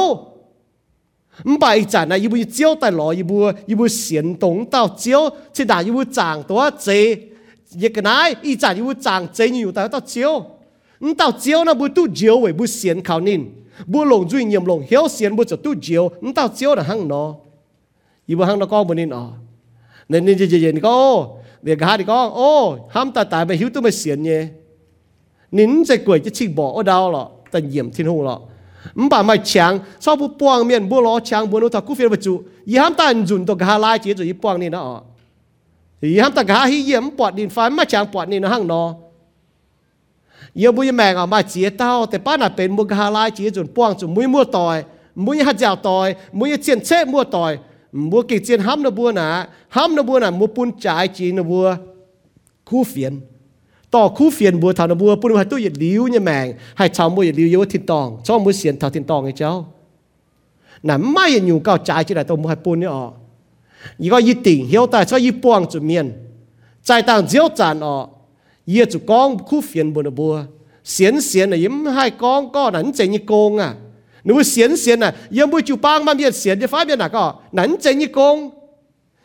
[1.48, 3.38] มบ่าอีจันน่ะยูวิเจียวแต่หล่อยูวิ
[3.70, 5.22] ยูวิเสียนตงเต้าเจียว
[5.54, 6.88] จินดายูวิจางตัวเจ
[7.82, 10.32] ยกนายอีจันยูวิจางเจอยู่แต่เต้าเจียว
[11.18, 13.42] เต้าเจียวน่ะบุตุเจียวเว้บุเสียนเขานิน
[13.92, 16.04] บุหลงจุยเงียมหลงเหี้ยวเสียนบุจะตุเจียว
[16.34, 17.22] เต้าเจียวน่ะหังนอ
[18.28, 19.24] ยูวิหังนอก็บุนินอ๋อ
[20.08, 22.26] nên nên gì gì có ô việc gà thì có.
[22.26, 24.46] Ô ham ta tại bài hiếu tôi mới xiên nhé
[25.50, 28.40] nín sẽ quẩy chứ chỉ bỏ ở đâu lọ, ta nhiễm thiên hồ lọ.
[28.94, 31.94] Mà bảo mày chàng sau vụ buông miền bua lọ chàng bua nô thà cú
[31.94, 32.42] phiền vật chủ?
[32.64, 35.00] Y ham ta dùn tôi gà lai chỉ rồi y buông nè nó
[36.00, 38.68] y ham ta gà hi yếm, bọt điện phái mà chàng bọt này nó hăng
[38.68, 38.94] nó
[40.54, 44.78] yêu bùi mẹ ngà mà chia tao แต่ป้าน่ะเป็นมุกฮาลายจีจุนป้วงจุนมุ้ยมัวต่อย
[45.24, 46.08] มุ้ยหัดยาวต่อย
[46.38, 47.52] มุ้ยเจียนเชะมัวต่อย
[48.11, 49.27] มัวกิเจียนห้ำนะบัวน่ะ
[49.75, 51.65] ห้ำนะบัวน่ะมัวปุ่นจ่ายจีนะบัว
[52.69, 53.13] คู่เฟียน
[53.93, 59.51] ต่อคู่เฟียนบัวทานบัวปุ่นว่าตู้หยัดลิ้วเนี่ยแมงให้ชาวบัวหยัดลิ้วเยอะทินตองชอบมือเสียนทาทินตองไอ้เจ้า
[60.87, 63.05] น่ะไม่ยังอยู่เก้าจ่ายจีไหนตัวมือให้ปุ่นเนี่ยอ๋อ
[64.01, 66.05] อีก็ยี่ติ่งเหี่ยวแต่ชอบยี่ป้วงจุเมียน
[66.85, 67.95] ใจต่างเจียวจานอ๋อ
[68.69, 70.33] เยี่ยจุกองคู่เฟียนบัวนะบัว
[70.91, 73.82] เสียนเสียนน่ะยิ้มให้กองก็นั่นเจยี่โกงอ่ะหนูเสียนเสียนน่ะยังไม่จุปังมันเบียดเสียนจะฟ้าเบียดน่ะก็นั่นเจยี่โกงยี่โ
[74.24, 77.08] nếu xiên xiên này yếm bùi chịu bang mà biết xiên thì phá biết là
[77.08, 77.34] có.
[77.52, 78.50] Nắn chạy như con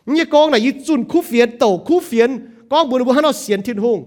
[0.05, 3.31] như con này như chun khu phiền tàu khu phiền con bùi bùi hắn nó
[3.63, 4.05] thiên hùng.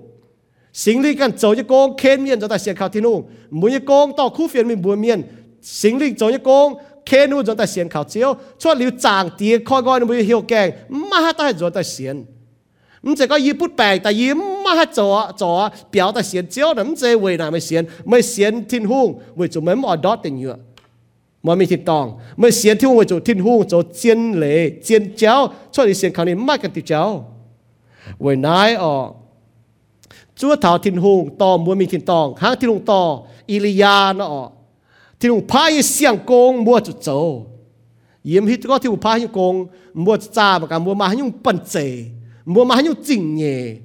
[0.72, 3.22] Sinh lý cần cháu như con khen miên cho ta xiên khảo thiên hùng.
[3.50, 5.22] Mỗi như con tàu khu phiền mình bùi miên
[5.62, 6.74] sinh lý cháu như con
[7.06, 8.34] khen nu cho ta xiên khảo chiếu.
[8.58, 11.82] Cho liu chàng tía coi coi nó bùi hiểu kèng mà hát ta cho ta
[11.82, 12.24] xiên
[13.04, 20.56] 唔只個一不白，但一乜做做表達先招，唔只為難咪先咪先天空，為做乜我 dot 定要。
[21.42, 22.18] mà mình thịt tòng.
[22.36, 26.12] Mà xiên thiếu người chỗ thiên hung chỗ chiên lệ chiên chéo cho đi xiên
[26.12, 27.24] khảo này mãi cái tiêu chéo
[28.18, 29.10] với nai ở
[30.36, 32.34] chúa thảo thiên hung tò mua mình thịt tòng.
[32.36, 34.48] Hang thiên hung tò Ilya nó ở.
[35.20, 37.42] Thiên hung phai xiang công mua chỗ chỗ
[38.22, 41.58] yếm hít có thiên hung phai công mua cha và cả mua mà nhung bẩn
[41.68, 42.04] chế
[42.44, 43.76] mua mà nhung chỉnh nhẹ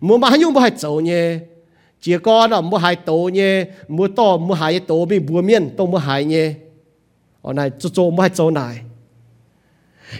[0.00, 1.38] mua mà nhung bao hai chỗ nhẹ
[2.00, 5.70] chỉ có nó mua hai tổ nhẹ mua to, mua hai tổ bị bùa miên
[5.76, 6.54] tổ mua hai nhẹ
[7.42, 8.80] ở này chỗ chỗ mua hai châu này.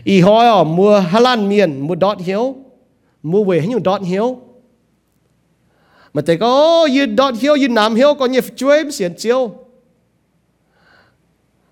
[0.05, 2.57] Ý hỏi ở mua Hà Lan miền, mua đọt hiếu,
[3.23, 4.39] mua về nhung đọt hiếu?
[6.13, 9.55] Mà thầy có như đọt hiếu, như nam hiếu có như chuối em xiên chiếu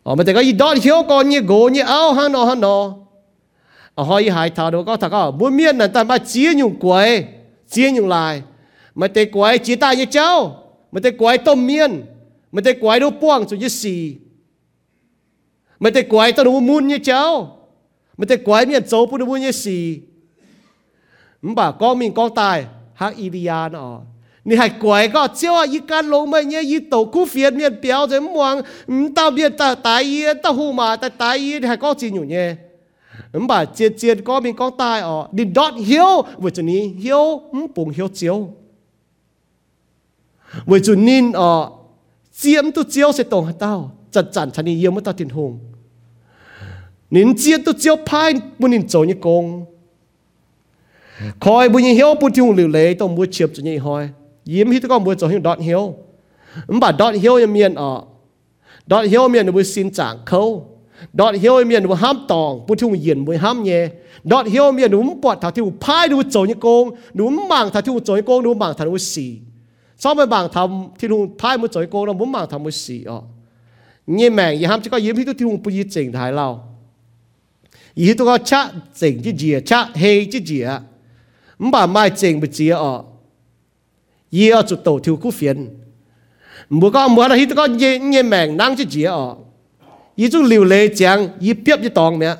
[0.02, 2.54] ờ mà thầy có, như đọt hiếu có như gỗ, như áo hà nó hà
[2.54, 2.94] nó
[3.94, 6.54] ở hỏi hai thảo đồ có thằng có ờ, mua miên này ta mà chia
[6.54, 7.24] nhung quầy
[7.70, 8.42] chia nhung lại.
[8.94, 10.62] Mà thầy quầy chia ta như cháu,
[10.92, 12.04] mà thầy quầy tôm miên
[12.52, 14.16] mà thầy quầy đồ buông cho như xì.
[15.79, 17.57] mà thầy quậy tao đồ mun như cháu
[18.17, 20.01] mà thầy quậy miên châu phụ đồ mun như xì
[21.41, 22.63] 唔把光明光大，
[22.95, 24.01] 黑伊利亚呢？
[24.45, 32.57] 你还怪个叫啊一干龙们也一斗股份面标准望唔到面大大嘢到户嘛大大嘢你还讲真用嘢
[33.33, 38.49] 唔把接接嗰边讲大哦，你 dot hill 为咗你 hill 唔碰 hill 招，
[40.67, 41.89] 为咗你哦，
[42.31, 45.59] 尖都招是当到，就赚才你要乜到天空，
[47.10, 49.64] nín chia tu chiếu pai bu nín chỗ như công
[51.40, 54.08] khỏi bu như hiếu bu thiu liu lệ tông bu chiệp cho như hoi.
[54.44, 55.94] Yếm hít con bu chỗ hiu đọt hiếu.
[56.66, 58.02] Ừm, bà đọt hiếu như miền ở
[58.86, 60.78] đọt hiếu miền bu xin chẳng khâu.
[61.12, 63.88] Đọt hiếu miền bu ham tòng bu thiu yên bu ham nhẹ.
[64.24, 67.82] Đọt hiếu miền đúng bọt thảo thiu pai đúng chỗ như công đúng mảng thảo
[67.82, 69.38] thiu chỗ như công đúng mảng thảo đúng xì.
[69.96, 72.70] Sau mấy mảng thầm thiu phai mu chỗ như công nó muốn mảng thầm mu
[72.70, 73.14] xì ờ.
[73.14, 73.22] ở
[74.06, 76.77] như mảng gì ham chỉ có yếm hít tu thiu bu gì chỉnh thái lao
[77.98, 78.54] 伊都个吃
[78.94, 80.64] 整只只，吃黑只只，
[81.56, 83.04] 唔把买整不只哦，
[84.30, 85.74] 伊要做豆条股份，
[86.68, 89.46] 唔讲唔话啦，伊都个热热命人只只哦，
[90.14, 92.38] 伊做流泪讲，伊别一当咩，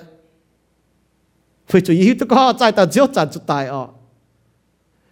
[1.67, 3.93] 佢做伊都个再到只赚出大哦，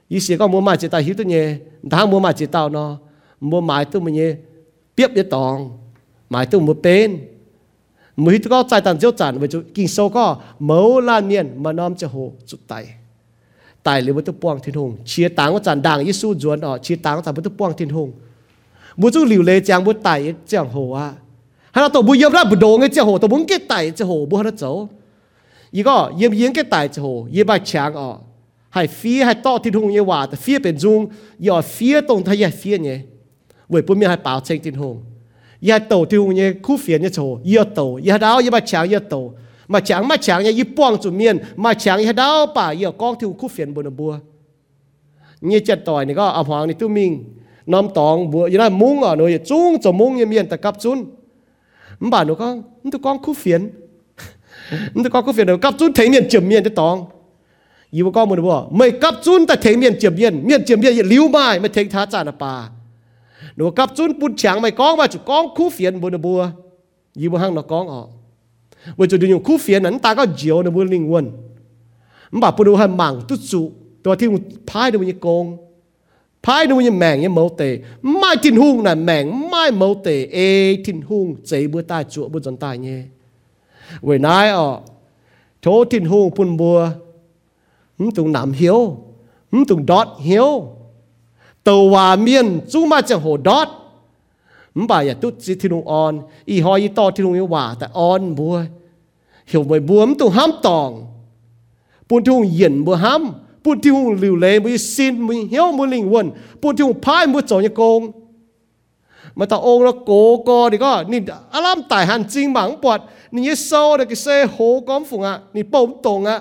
[0.06, 1.60] 伊是讲冇买只大，伊都嘢，
[1.90, 3.01] 但冇买只到咯，
[3.40, 4.39] 冇买都乜嘢，
[4.94, 5.77] 别一当，
[6.28, 7.36] 买都冇变。
[8.22, 10.26] มือที่ก็ใจตันเจ้าจันไปจุกินโซก็
[10.64, 10.78] เมา
[11.09, 12.16] ลานเนียนมาน้อมจะโห
[12.51, 12.74] จุดไต
[13.84, 18.09] ไตหรือวัตถุปวงทิ้นหงเชียต่างว่าจันด่างยิสูจวนอ๋อเชียต่างว่าจันวัตถุปวงทิ้นหง
[19.01, 20.10] บุจุหลิวเลจางบุไต
[20.48, 21.09] เจ้าโหอ่ะ
[21.74, 24.70] ฮันเราตัวบุเยี่ยมรับบุโดงเจ้าโหตัวบุ้งเกตไตเจ้าโหบุฮันเราเจ้า
[25.74, 28.09] อีก็เยี่ยมเยี่ยงเกตไตเจ้าโหเยี่ยมใบช้างอ๋อ
[28.74, 31.01] ให้ฟีให้ต่อทิ้นหงเยี่ยว่าแต่ฟีเป็นจุง
[31.47, 32.98] ย่อฟีตรงทะเยฟีเนี่ย
[33.68, 34.94] เว้ยปุ่มมีให้เปล่าเชงทิ้นหง
[35.69, 37.19] ย่าโตที่ทุ่งเนี่ยคู่เฟียนเนี่ยโช
[37.53, 39.15] ย่าโตย่าดาวย่าไปช้างย่าโต
[39.72, 44.11] มาช้างมาช้างเนี่ยยี่ป้องจุเมียนมาช้างย่าดาวป่าย่ากองที่คู่เฟียนบนบัว
[45.45, 47.11] เนี่ยจัดต่อยนี่ก็เอาหางนี่ตุ้มิง
[47.72, 50.98] น้ำตองบัวยี่นั่นมุ้งอ่ะหนูอย่าจุ้งจะมุ้งเนี่ยเมียนแต่กับจุน
[51.99, 52.48] มันบ้านหนูก็
[52.82, 53.61] มันตัวกองคู่เฟียน
[54.94, 57.06] nó có cái việc nào cấp chun thấy miền chìm miền cho tòng
[57.91, 61.06] yêu có một bộ mày cấp chun ta thấy miền chìm miền miền chìm miền
[61.06, 62.49] liu mai mày thấy thá trả là bà nó cấp chun bún chẳng mày có
[62.49, 62.49] mà chủ con khu phiền bún bùa yêu hang nó con họ bây giờ dùng
[62.49, 62.74] khu phiềnนั้น
[70.06, 71.26] ตาก็เจียวนะบุลิงวน
[72.32, 73.61] มันบอกปุ่นหันมังตุ๊จุ
[74.03, 75.45] ตัวที่มันพายดูมันโกง
[76.45, 77.64] พายดูมันแมงยังเมาเต
[78.18, 80.38] ไม่ทินหุงน่ะแมงไม่เมาเตเอ
[80.86, 82.40] ทินหุงเจ็บบัวตายจั่วบัว
[91.68, 93.68] ตัวเมียนจูมาจังโหดอด
[94.78, 96.14] มบ่ายตุจิทินุออน
[96.51, 98.56] อีหอยต่อทินุว่าแต่ออนบัว
[99.48, 100.90] เหี่ยวบ่บวมตุห้ามตอง
[102.09, 103.22] ปุ่นทุ่งเย็นบัวห้าม
[103.64, 106.26] ปุ่นทุ่งหลิวเลมุยซินมุยเหี่ยวมุยลิงวน
[106.60, 108.01] ปุ่นทุ่งพายมุยจอยโกง
[109.38, 110.10] มาตาองแล้วโก
[110.44, 111.20] โกดีก็นี่
[111.55, 112.98] อารามตายหันจริงหมังปวด
[113.34, 114.56] นี่ยโซเด็กเซโห
[114.88, 116.36] ก้อมฝุงอ่ะนี่ป่มตรงอ่ะ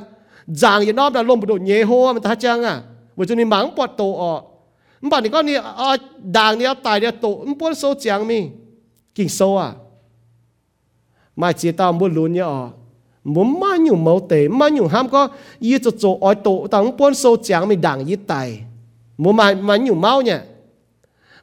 [0.61, 2.75] จางอย่านอบนะลมบุดเยโฮมันตาจังอ่ะ
[3.17, 4.41] วันจุนี่หมังปวดโตออก
[5.04, 5.96] mà你讲你啊
[6.32, 8.48] đàng你要大你tổ, không muốn số chẳng mi,
[9.14, 9.72] kinh số à,
[11.36, 12.70] mà chỉ tao muốn luôn nhá ọ,
[13.24, 15.28] muốn mà nhiều mẫu tế, mà nhiều ham có,
[15.58, 18.60] ý cho cho ở tổ, tao không muốn số chẳng mi đàng ý tài,
[19.18, 20.42] muốn mà mà nhiều máu nhá,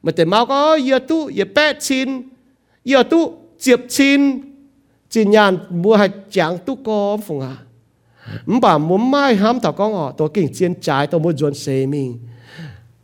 [0.02, 2.22] mà tế máu có ý tu, ý bét chín,
[2.82, 4.40] ý tu, chiếp chín,
[5.10, 7.56] chỉ nhàn mua hạt chẳng tu có phùng à
[8.46, 12.18] 唔把muốn mai ham thảo con họ tôi kinh chiến trái tôi muốn dọn xe mình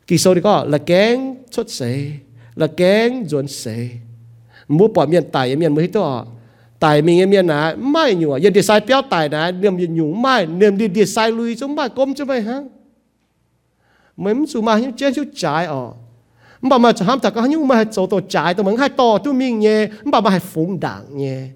[0.09, 2.11] Kỳ sau thì có là kén xuất xế
[2.55, 3.89] là kén dồn xế
[4.67, 6.25] mua bỏ miền tài miền mới to
[6.79, 10.11] tài mình miền nào mai nhiều yên đi sai béo tài nào niềm đi nhiều
[10.13, 12.61] mai niềm đi đi sai lui chúng mai công chứ mày hả
[14.17, 15.91] mấy số mà những chết chú trái ở.
[16.61, 19.33] Mà mà ham thật có những mà chỗ tổ trái tôi muốn hai to tu
[19.33, 21.47] mình nhé mà mà hai phụng đảng nhé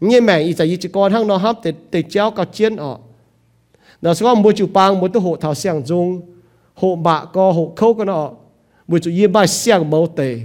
[0.00, 2.98] nghe mẹ ý tại chỉ con hăng nó hâm, để để chéo cả chiến ở.
[4.02, 6.37] Nó sẽ có một chú bang một tu hộ thảo xiang dung
[6.78, 8.30] hộ bạ có hộ khâu cái nó,
[8.88, 10.40] buổi chủ yên bài xiang mẫu tề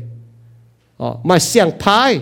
[0.97, 2.19] ờ mà xiang thái.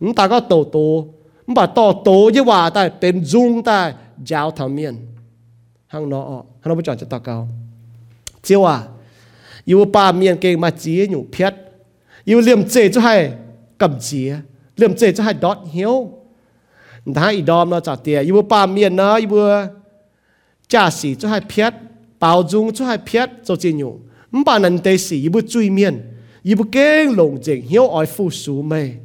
[0.00, 1.06] Chúng ta có tổ tổ
[1.46, 3.94] chúng ta tổ tổ với hòa ta tên dung ta
[4.26, 4.96] giáo thảo miền
[5.86, 7.48] hàng nó, ờ, hàng nó bây giờ chúng ta cao.
[8.42, 8.82] Chiêu à
[9.64, 11.54] yêu ba miền kề mà chỉ nhủ phiết
[12.24, 13.32] yêu liềm chế cho hay
[13.78, 14.30] cầm chỉ
[14.76, 16.10] liềm chế cho hay đót hiếu.
[17.14, 18.26] Thái đom nó trả tiền.
[18.26, 19.28] Yêu ba miền nó yêu
[20.68, 21.74] cha sĩ cho hay phiết
[22.24, 25.92] 包中出海撇做金融，唔把人哋事一部追面，
[26.42, 29.02] 一部驚龍正曉愛富庶咩？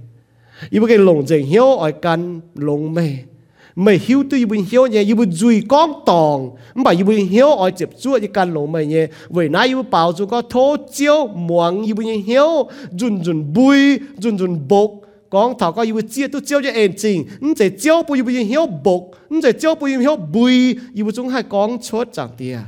[0.71, 3.27] 一部驚龍正曉愛跟龍咩？
[3.75, 9.11] 咪曉對一部曉嘢，一部追光檔，唔把一部曉愛接觸一間龍咩嘢？
[9.31, 15.03] 為哪一部包中個土椒芒，一部曉準準背，準準卜。
[15.29, 22.65] 講頭個要知都招咗眼睛，唔就招不要不要曉卜，唔就招不要曉背，要總係講出就啲啊。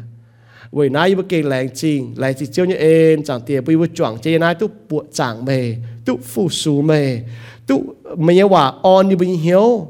[0.72, 3.86] vì nãy bữa kinh lành chi lành chi chiếu như em chẳng tiền bây giờ
[3.96, 5.76] chuẩn chơi nãy tu bộ chẳng mề
[6.06, 7.20] tu phụ sú mề,
[7.68, 7.84] tụ
[8.18, 9.88] mình nhớ ว่า on như bình hiếu.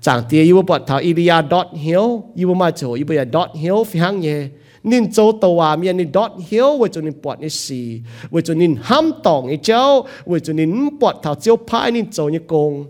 [0.00, 3.48] Chẳng tiền yêu bọn thảo Ilya dot hiếu, yêu mà chỗ yêu bây giờ dot
[3.54, 4.48] hiếu, phi hăng nhé
[4.84, 8.00] nín châu tàu à miền nín dot hiếu với cho nín bọt nín xì
[8.30, 12.10] với cho nín ham tòng nín cháu với cho nín bọt thảo chiếu phai nín
[12.10, 12.84] châu như công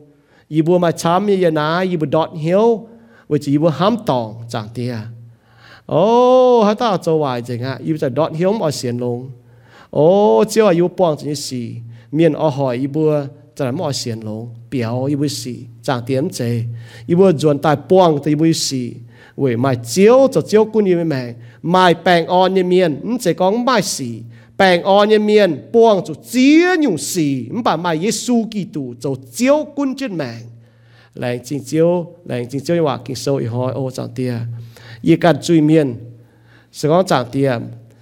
[0.48, 2.88] yêu mà chăm như vậy nãy yêu dot hiếu
[3.28, 4.96] với chỉ yêu ham tòng, chẳng tiền
[5.92, 9.30] 哦，他大做坏整啊，要在 dot 响我先弄。
[9.90, 11.54] 哦，只要要帮这件事，
[12.08, 16.66] 免我害一波，在我先弄，表一波事，涨点子，
[17.06, 18.94] 一波赚大帮的一波事。
[19.34, 24.02] 为卖招就招官要命，卖病案要面，唔只讲卖事，
[24.56, 26.40] 病案要面帮助解
[26.80, 27.20] 用事，
[27.52, 30.26] 唔把卖耶稣基督就招官要命。
[31.16, 34.48] 嚟正招嚟正招嘅话，见收以后，我就啲啊。
[35.02, 35.98] 一个最面，
[36.70, 37.60] 是讲涨跌，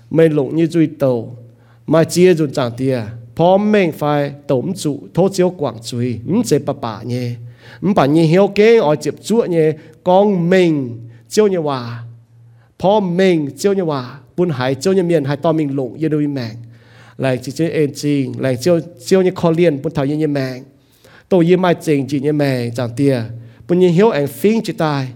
[0.08, 1.34] 没拢一最斗，
[1.86, 3.04] 买接就涨跌，
[3.34, 7.38] 抛命快董主偷招广追，唔只八八呢，
[7.80, 9.74] 唔把你晓嘅我接住呢，
[10.04, 12.04] 讲明招你话，
[12.76, 16.44] 抛命招你话，本海招你面还当明拢一对命，
[17.18, 20.64] 嚟只只眼睛嚟招招你可怜本头一一命，
[21.28, 23.32] 到一买正正一命涨跌，
[23.66, 25.08] 本你晓眼飞只大。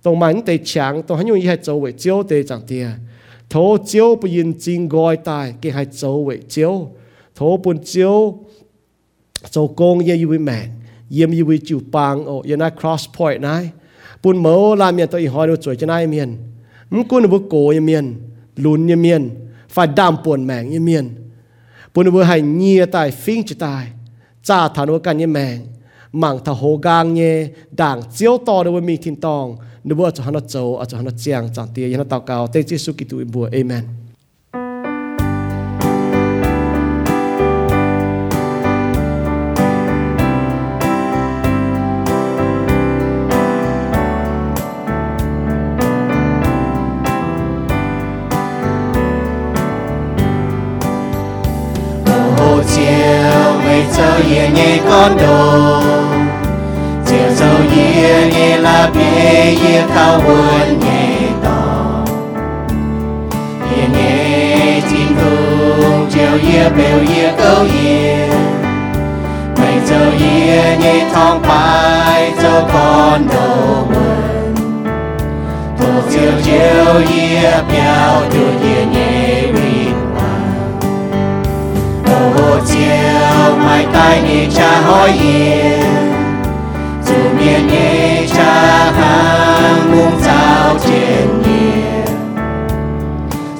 [0.02, 2.88] tông mạnh tê chẳng tông hắn dùng hai châu về chiếu tê chẳng tia
[3.50, 6.90] thố chiếu bù yên chính gọi tài cái hai châu về chiếu
[7.34, 8.34] thố bùn chiếu
[9.50, 10.66] châu công ye yu mẹ
[11.10, 13.70] yếm yu chịu bang ô yên ai cross point này
[14.22, 16.36] bùn mẫu làm miền tôi hỏi được chuỗi cho này miền
[16.90, 18.14] mắm cún bù cổ miền
[18.56, 19.30] lún miền
[19.68, 21.08] phải đam buồn mèng miền
[21.94, 23.86] bùn bù hay nhia tài phinh chỉ tài
[24.42, 25.58] cha thằngกันยี่แมง
[26.22, 27.22] มังทะโหกางเย
[27.80, 29.46] ด่างเจียวต่อด้วยมีทินตอง
[29.83, 32.63] nu bo cho hana cho a cho hana chiang chang ti yana tao kao te
[32.63, 33.83] chi su ki tu bu amen
[52.75, 56.00] chiều về sao yên nghe con đường
[58.61, 62.05] yê nhẹ là bê yê cao buồn nhẹ to.
[63.71, 68.29] Yê nhẹ chim hùng chiều yê bèo yê câu yê
[69.57, 74.55] mày giờ yê nhẹ thong pai giờ con đồ mừng
[75.79, 79.95] tổ chiều chiều yê bèo du yê nhẹ rìn
[82.05, 86.10] hồ chiều, mai tai ni cha hỏi yên
[87.37, 92.05] miền nhé cha hàng muôn sao trên nhiên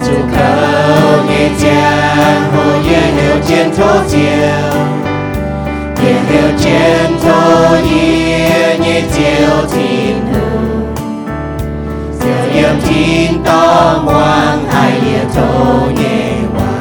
[0.02, 4.82] dù khâu nhé chàng hồ ye hiểu trên thô chiều.
[6.04, 10.96] Ye hiểu trên thô ye nhé chiều thiên hương
[12.20, 16.74] diệu yếm thiên to ngoan hai ye thô nhé hoa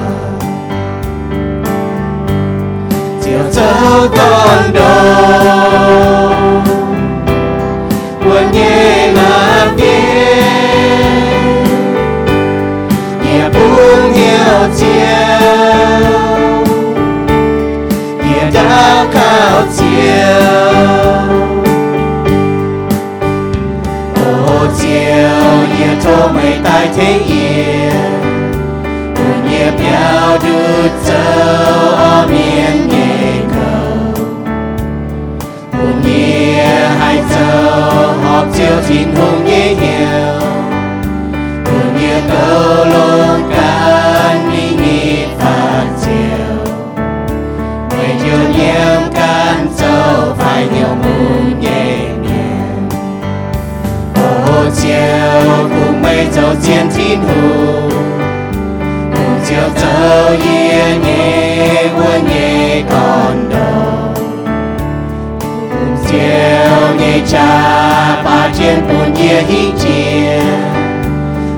[3.23, 6.40] chiều thơ con đồ
[19.97, 21.51] cao chiều
[24.25, 25.41] ô chiều
[25.79, 26.59] nhẹ thô mây
[27.27, 27.93] yên
[29.15, 31.71] buồn nhẹ béo đứt dấu
[36.99, 37.23] hai
[38.25, 38.47] họp
[50.61, 52.89] dấu phải nhiều mùng nhẹ nhàng
[54.47, 57.91] ô, chiều cùng mây dấu chiến thiên hùng
[59.15, 64.15] cùng chiều dấu yên nhẹ buồn nhẹ con đầu
[65.71, 70.43] cùng chiều nhẹ cha ba chiến buồn nhẹ hí chiến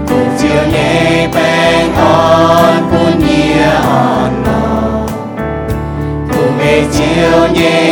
[0.09, 5.07] cùng chiều nhẹ bèn on buồn nhẹ on nó
[6.33, 7.91] cùng mê chiều nhẹ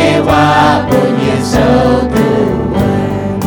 [1.41, 2.21] buồn nhẹ sâu từ
[2.73, 3.39] quên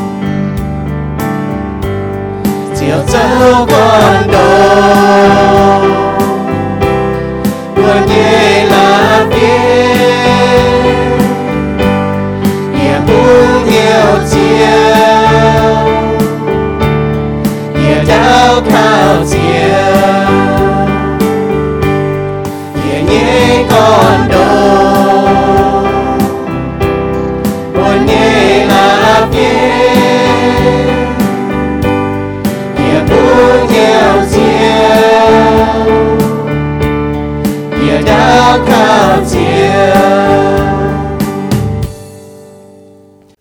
[2.76, 4.30] chiều dấu con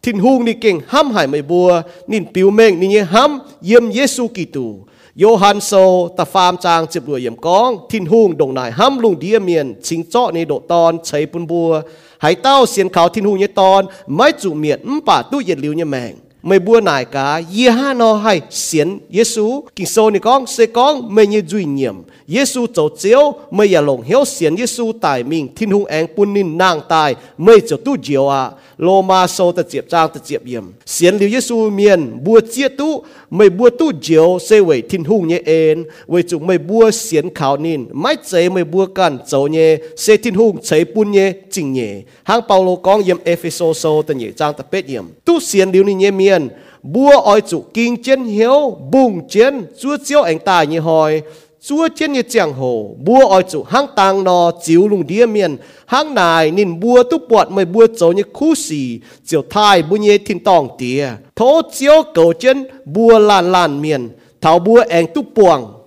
[0.03, 1.69] ทินฮุงนี่เก่งห้ำหายไม่บัว
[2.11, 4.67] นินปิวเมงนี่เนี่ยห้ำเยี่ยมเยซูกิตู
[5.19, 5.71] โยฮันโซ
[6.17, 11.69] ตะฟามจางเจ็บรวยเยี่ยมกอง ทินฮุงดงนายห้ำลุงเดียเมียนชิงเจาะในโดตอนใช้ปุนบัว
[12.21, 13.81] ให้เต้าเสียนเขาทินฮุงเนี่ยตอน
[14.15, 16.13] ไม่จุเมียนมป่าตู้เหยียดลิ้วเนี่ยแมง
[16.43, 20.65] mày bua nải cả ye ha nó hay xiên Giêsu kinh số này con sẽ
[20.65, 21.95] con mày như duy nhiệm.
[22.27, 26.33] Giêsu tổ chiếu mày ya lòng hiếu xiên Giêsu tại mình thiên hùng anh quân
[26.33, 30.19] nín nàng tài mày cho tu diệu à lô ma sâu ta diệp trang ta
[30.25, 30.63] diệp yếm.
[30.85, 35.27] xiên liu Giêsu miền bùa chia tu mày bùa tu diệu sẽ về thiên hùng
[35.27, 39.47] nhé en về chủ mày bùa xiên khảo nín mái chế mày bùa can dấu
[39.47, 44.03] nhé sẽ thiên hùng chế bún nhé chính nhé hang Paulo con yếm Ephesos sâu
[44.07, 45.05] ta nhé trang ta bết yếm.
[45.25, 46.49] tu xiên liu ni nhé miền
[46.83, 51.21] bùa oi chủ kinh chân hiếu bùng chân, chúa chiếu anh ta như hỏi
[51.67, 55.57] chúa chiến như chẳng hồ bua oi chủ, hang tang nó chiếu lùng đĩa miền,
[55.85, 59.95] hang nài nín bua tu bọt mày bua chỗ như khu xì chiều thai bu
[59.95, 64.09] nhé thiên tòng tía, thố chiếu cầu chân bua lan lan miền,
[64.41, 65.82] thảo bua anh tu buồng